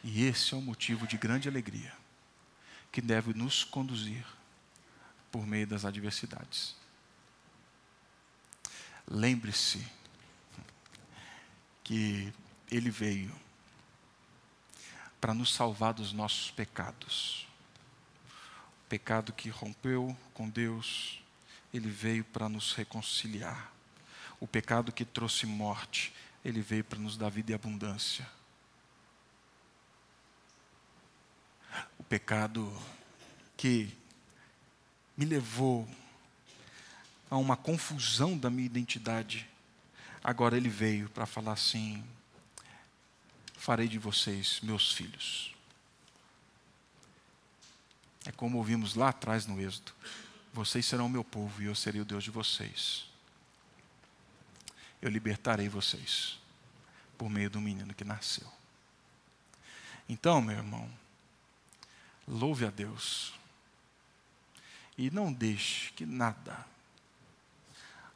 E 0.01 0.23
esse 0.23 0.53
é 0.53 0.57
um 0.57 0.61
motivo 0.61 1.05
de 1.05 1.17
grande 1.17 1.49
alegria 1.49 1.93
que 2.89 3.01
deve 3.01 3.33
nos 3.33 3.65
conduzir 3.65 4.25
por 5.29 5.45
meio 5.45 5.67
das 5.67 5.83
adversidades. 5.83 6.84
Lembre-se 9.07 9.85
que 11.83 12.33
Ele 12.71 12.89
veio 12.89 13.33
para 15.21 15.33
nos 15.33 15.53
salvar 15.53 15.93
dos 15.93 16.11
nossos 16.11 16.51
pecados. 16.51 17.47
O 18.81 18.87
pecado 18.89 19.33
que 19.33 19.49
rompeu 19.49 20.15
com 20.33 20.49
Deus, 20.49 21.21
Ele 21.73 21.89
veio 21.89 22.23
para 22.23 22.49
nos 22.49 22.73
reconciliar. 22.73 23.71
O 24.39 24.47
pecado 24.47 24.91
que 24.91 25.05
trouxe 25.05 25.45
morte, 25.45 26.13
Ele 26.43 26.61
veio 26.61 26.83
para 26.83 26.99
nos 26.99 27.17
dar 27.17 27.29
vida 27.29 27.51
e 27.51 27.55
abundância. 27.55 28.27
O 31.97 32.03
pecado 32.03 32.71
que 33.57 33.95
me 35.17 35.25
levou 35.25 35.87
a 37.29 37.37
uma 37.37 37.57
confusão 37.57 38.37
da 38.37 38.49
minha 38.49 38.65
identidade. 38.65 39.47
Agora 40.23 40.57
ele 40.57 40.69
veio 40.69 41.09
para 41.09 41.25
falar 41.25 41.53
assim: 41.53 42.03
farei 43.57 43.87
de 43.87 43.99
vocês 43.99 44.59
meus 44.61 44.93
filhos. 44.93 45.53
É 48.25 48.31
como 48.31 48.57
ouvimos 48.57 48.95
lá 48.95 49.09
atrás 49.09 49.45
no 49.45 49.59
Êxodo: 49.59 49.91
vocês 50.53 50.85
serão 50.85 51.09
meu 51.09 51.23
povo 51.23 51.61
e 51.61 51.65
eu 51.65 51.75
serei 51.75 52.01
o 52.01 52.05
Deus 52.05 52.23
de 52.23 52.31
vocês. 52.31 53.05
Eu 55.01 55.09
libertarei 55.09 55.69
vocês 55.69 56.39
por 57.17 57.29
meio 57.29 57.49
do 57.49 57.61
menino 57.61 57.93
que 57.93 58.03
nasceu. 58.03 58.51
Então, 60.07 60.41
meu 60.41 60.57
irmão, 60.57 60.89
louve 62.27 62.65
a 62.65 62.69
Deus 62.69 63.33
e 64.97 65.11
não 65.11 65.31
deixe 65.31 65.91
que 65.93 66.05
nada 66.05 66.65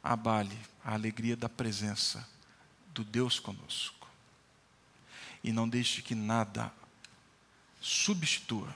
abale 0.02 0.58
a 0.84 0.94
alegria 0.94 1.36
da 1.36 1.48
presença 1.48 2.26
do 2.92 3.04
Deus 3.04 3.38
conosco. 3.38 4.08
E 5.42 5.52
não 5.52 5.68
deixe 5.68 6.02
que 6.02 6.14
nada 6.14 6.72
substitua 7.80 8.74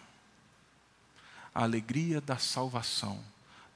a 1.54 1.62
alegria 1.62 2.20
da 2.20 2.36
salvação, 2.36 3.22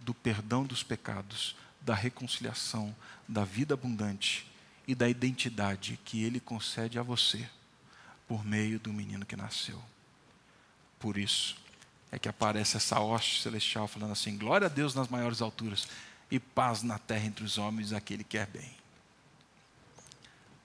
do 0.01 0.13
perdão 0.13 0.65
dos 0.65 0.83
pecados, 0.83 1.55
da 1.81 1.95
reconciliação, 1.95 2.95
da 3.27 3.45
vida 3.45 3.75
abundante 3.75 4.51
e 4.87 4.95
da 4.95 5.09
identidade 5.09 5.99
que 6.05 6.23
Ele 6.25 6.41
concede 6.41 6.99
a 6.99 7.03
você 7.03 7.49
por 8.27 8.45
meio 8.45 8.81
do 8.81 8.93
menino 8.93 9.25
que 9.25 9.37
nasceu. 9.37 9.81
Por 10.99 11.17
isso, 11.17 11.57
é 12.11 12.19
que 12.19 12.29
aparece 12.29 12.77
essa 12.77 12.99
hoste 12.99 13.43
celestial 13.43 13.87
falando 13.87 14.13
assim: 14.13 14.37
glória 14.37 14.67
a 14.67 14.71
Deus 14.71 14.95
nas 14.95 15.09
maiores 15.09 15.41
alturas 15.41 15.87
e 16.31 16.39
paz 16.39 16.83
na 16.83 16.99
terra 16.99 17.27
entre 17.27 17.45
os 17.45 17.59
homens, 17.59 17.93
aquele 17.93 18.23
que 18.23 18.31
quer 18.31 18.47
bem. 18.47 18.77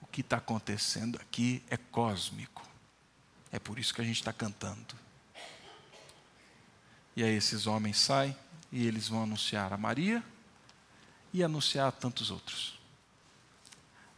O 0.01 0.07
que 0.07 0.21
está 0.21 0.37
acontecendo 0.37 1.17
aqui 1.21 1.63
é 1.69 1.77
cósmico. 1.77 2.67
É 3.51 3.59
por 3.59 3.79
isso 3.79 3.93
que 3.93 4.01
a 4.01 4.03
gente 4.03 4.17
está 4.17 4.33
cantando. 4.33 4.95
E 7.15 7.23
aí 7.23 7.35
esses 7.35 7.67
homens 7.67 7.99
saem 7.99 8.35
e 8.71 8.85
eles 8.85 9.07
vão 9.07 9.23
anunciar 9.23 9.71
a 9.71 9.77
Maria 9.77 10.23
e 11.31 11.43
anunciar 11.43 11.87
a 11.87 11.91
tantos 11.91 12.31
outros 12.31 12.79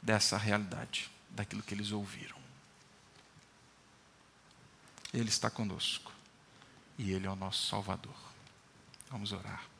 dessa 0.01 0.37
realidade, 0.37 1.09
daquilo 1.29 1.63
que 1.63 1.73
eles 1.73 1.91
ouviram. 1.91 2.37
Ele 5.13 5.29
está 5.29 5.49
conosco 5.49 6.11
e 6.97 7.11
Ele 7.11 7.25
é 7.25 7.29
o 7.29 7.35
nosso 7.35 7.67
Salvador. 7.67 8.15
Vamos 9.09 9.31
orar. 9.31 9.74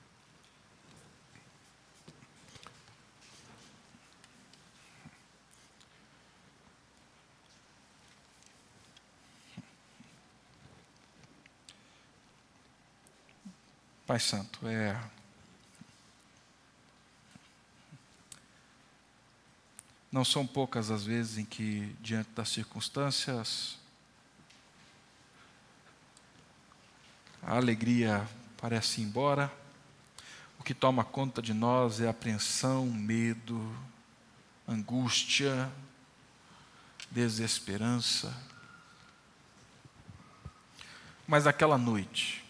Pai 14.06 14.20
Santo, 14.20 14.68
é. 14.68 15.02
Não 20.12 20.24
são 20.24 20.46
poucas 20.46 20.91
as 20.91 21.04
vezes 21.06 21.39
em 21.39 21.44
que, 21.44 21.96
diante 22.00 22.30
das 22.36 22.50
circunstâncias, 22.50 23.80
a 27.41 27.56
alegria 27.56 28.30
parece 28.58 29.02
ir 29.02 29.06
embora, 29.06 29.52
o 30.60 30.63
que 30.63 30.76
toma 30.76 31.04
conta 31.04 31.41
de 31.41 31.54
nós 31.56 32.00
é 32.00 32.08
apreensão, 32.08 32.86
medo, 32.86 33.76
angústia, 34.68 35.72
desesperança. 37.10 38.32
Mas 41.28 41.48
aquela 41.48 41.78
noite, 41.78 42.45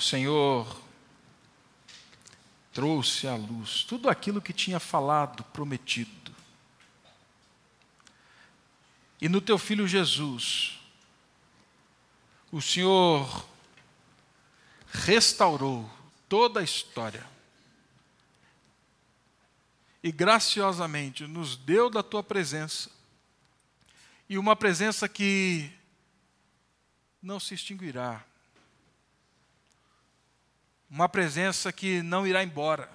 o 0.00 0.02
Senhor 0.02 0.80
trouxe 2.72 3.28
à 3.28 3.36
luz 3.36 3.84
tudo 3.84 4.08
aquilo 4.08 4.40
que 4.40 4.50
tinha 4.50 4.80
falado, 4.80 5.44
prometido. 5.44 6.34
E 9.20 9.28
no 9.28 9.42
teu 9.42 9.58
filho 9.58 9.86
Jesus, 9.86 10.80
o 12.50 12.62
Senhor 12.62 13.46
restaurou 14.90 15.88
toda 16.30 16.60
a 16.60 16.64
história. 16.64 17.26
E 20.02 20.10
graciosamente 20.10 21.26
nos 21.26 21.58
deu 21.58 21.90
da 21.90 22.02
tua 22.02 22.22
presença, 22.22 22.90
e 24.30 24.38
uma 24.38 24.56
presença 24.56 25.06
que 25.06 25.70
não 27.22 27.38
se 27.38 27.52
extinguirá, 27.52 28.24
uma 30.90 31.08
presença 31.08 31.72
que 31.72 32.02
não 32.02 32.26
irá 32.26 32.42
embora, 32.42 32.90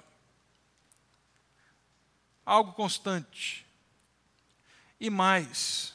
algo 2.44 2.74
constante, 2.74 3.66
e 5.00 5.08
mais, 5.08 5.94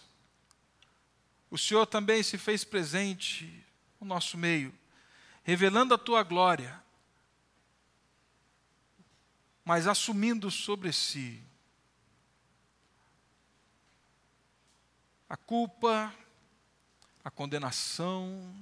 o 1.49 1.57
Senhor 1.57 1.85
também 1.85 2.23
se 2.23 2.37
fez 2.37 2.63
presente 2.63 3.63
no 3.99 4.07
nosso 4.07 4.37
meio, 4.37 4.73
revelando 5.43 5.93
a 5.93 5.97
tua 5.97 6.23
glória, 6.23 6.81
mas 9.63 9.85
assumindo 9.85 10.49
sobre 10.49 10.91
si 10.91 11.41
a 15.29 15.37
culpa, 15.37 16.13
a 17.23 17.31
condenação 17.31 18.53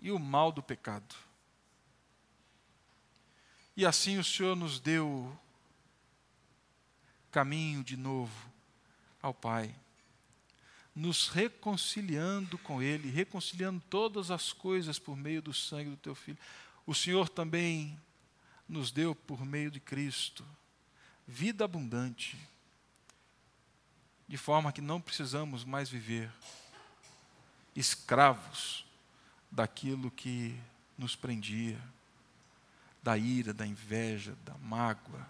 e 0.00 0.10
o 0.10 0.18
mal 0.18 0.50
do 0.50 0.60
pecado. 0.60 1.14
E 3.76 3.84
assim 3.84 4.18
o 4.18 4.24
Senhor 4.24 4.54
nos 4.54 4.78
deu 4.78 5.36
caminho 7.30 7.82
de 7.82 7.96
novo 7.96 8.50
ao 9.20 9.34
Pai 9.34 9.74
nos 10.94 11.28
reconciliando 11.28 12.56
com 12.58 12.80
Ele, 12.80 13.10
reconciliando 13.10 13.82
todas 13.90 14.30
as 14.30 14.52
coisas 14.52 14.98
por 14.98 15.16
meio 15.16 15.42
do 15.42 15.52
sangue 15.52 15.90
do 15.90 15.96
Teu 15.96 16.14
Filho. 16.14 16.38
O 16.86 16.94
Senhor 16.94 17.28
também 17.28 17.98
nos 18.68 18.92
deu, 18.92 19.14
por 19.14 19.44
meio 19.44 19.70
de 19.70 19.80
Cristo, 19.80 20.46
vida 21.26 21.64
abundante, 21.64 22.38
de 24.28 24.36
forma 24.36 24.72
que 24.72 24.80
não 24.80 25.00
precisamos 25.00 25.64
mais 25.64 25.88
viver 25.88 26.30
escravos 27.74 28.86
daquilo 29.50 30.10
que 30.10 30.58
nos 30.96 31.16
prendia, 31.16 31.80
da 33.04 33.16
ira, 33.16 33.54
da 33.54 33.64
inveja, 33.66 34.36
da 34.44 34.54
mágoa, 34.58 35.24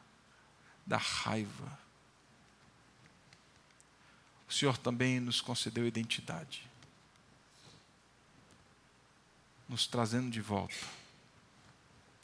da 0.87 0.97
raiva 0.97 1.85
o 4.49 4.53
Senhor 4.53 4.77
também 4.79 5.21
nos 5.21 5.41
concedeu 5.41 5.87
identidade, 5.87 6.69
nos 9.69 9.87
trazendo 9.87 10.31
de 10.31 10.41
volta 10.41 10.87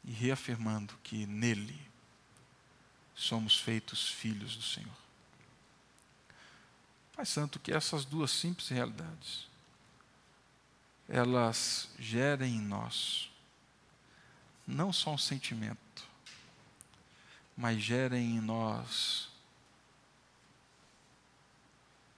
e 0.04 0.12
reafirmando 0.12 0.96
que 1.02 1.26
nele 1.26 1.80
somos 3.14 3.58
feitos 3.58 4.08
filhos 4.08 4.56
do 4.56 4.62
Senhor. 4.62 4.96
Pai 7.14 7.26
Santo, 7.26 7.58
que 7.58 7.72
essas 7.72 8.04
duas 8.04 8.30
simples 8.30 8.68
realidades 8.68 9.48
elas 11.08 11.88
gerem 11.98 12.56
em 12.56 12.60
nós 12.60 13.29
não 14.66 14.92
só 14.92 15.14
um 15.14 15.18
sentimento, 15.18 16.04
mas 17.56 17.82
gerem 17.82 18.36
em 18.36 18.40
nós 18.40 19.28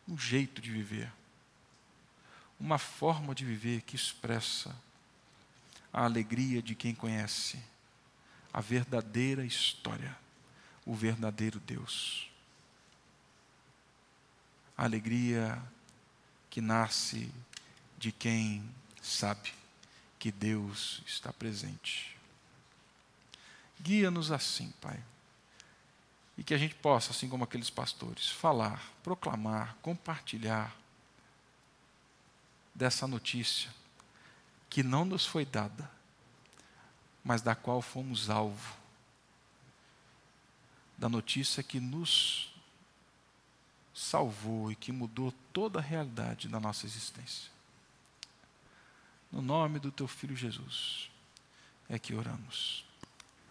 um 0.07 0.19
jeito 0.19 0.61
de 0.61 0.71
viver, 0.71 1.11
uma 2.59 2.79
forma 2.79 3.35
de 3.35 3.45
viver 3.45 3.83
que 3.83 3.97
expressa 3.97 4.75
a 5.93 6.05
alegria 6.05 6.63
de 6.63 6.75
quem 6.75 6.95
conhece 6.95 7.59
a 8.53 8.61
verdadeira 8.61 9.45
história, 9.45 10.17
o 10.85 10.95
verdadeiro 10.95 11.59
Deus. 11.61 12.29
A 14.77 14.85
alegria 14.85 15.63
que 16.51 16.61
nasce 16.61 17.33
de 17.99 18.13
quem 18.13 18.69
sabe 19.01 19.53
que 20.19 20.31
Deus 20.31 21.03
está 21.07 21.33
presente. 21.33 22.12
Guia-nos 23.83 24.31
assim, 24.31 24.73
Pai. 24.81 25.03
E 26.39 26.45
que 26.45 26.55
a 26.55 26.59
gente 26.59 26.75
possa, 26.77 27.11
assim 27.11 27.29
como 27.29 27.45
aqueles 27.45 27.69
pastores, 27.69 28.31
falar, 28.31 28.83
proclamar, 29.03 29.77
compartilhar 29.83 30.75
dessa 32.75 33.07
notícia 33.07 33.71
que 34.71 34.83
não 34.83 35.05
nos 35.05 35.27
foi 35.27 35.45
dada, 35.45 35.91
mas 37.23 37.43
da 37.43 37.55
qual 37.55 37.83
fomos 37.83 38.31
alvo. 38.31 38.77
Da 40.97 41.09
notícia 41.09 41.63
que 41.63 41.79
nos 41.79 42.55
salvou 43.93 44.73
e 44.73 44.77
que 44.77 44.93
mudou 44.93 45.33
toda 45.53 45.81
a 45.81 45.83
realidade 45.83 46.49
da 46.49 46.59
nossa 46.59 46.87
existência. 46.87 47.51
No 49.31 49.43
nome 49.43 49.79
do 49.79 49.91
teu 49.91 50.07
filho 50.09 50.37
Jesus 50.37 51.11
é 51.89 51.99
que 51.99 52.15
oramos. 52.15 52.85